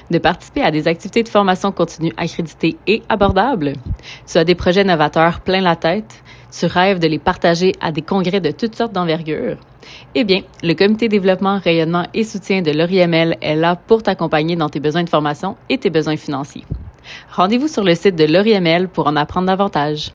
[0.09, 3.73] De participer à des activités de formation continue accréditées et abordables?
[4.29, 6.23] Tu as des projets novateurs plein la tête?
[6.57, 9.57] Tu rêves de les partager à des congrès de toutes sortes d'envergure?
[10.15, 14.69] Eh bien, le comité développement, rayonnement et soutien de l'ORIML est là pour t'accompagner dans
[14.69, 16.65] tes besoins de formation et tes besoins financiers.
[17.31, 20.09] Rendez-vous sur le site de l'ORIML pour en apprendre davantage.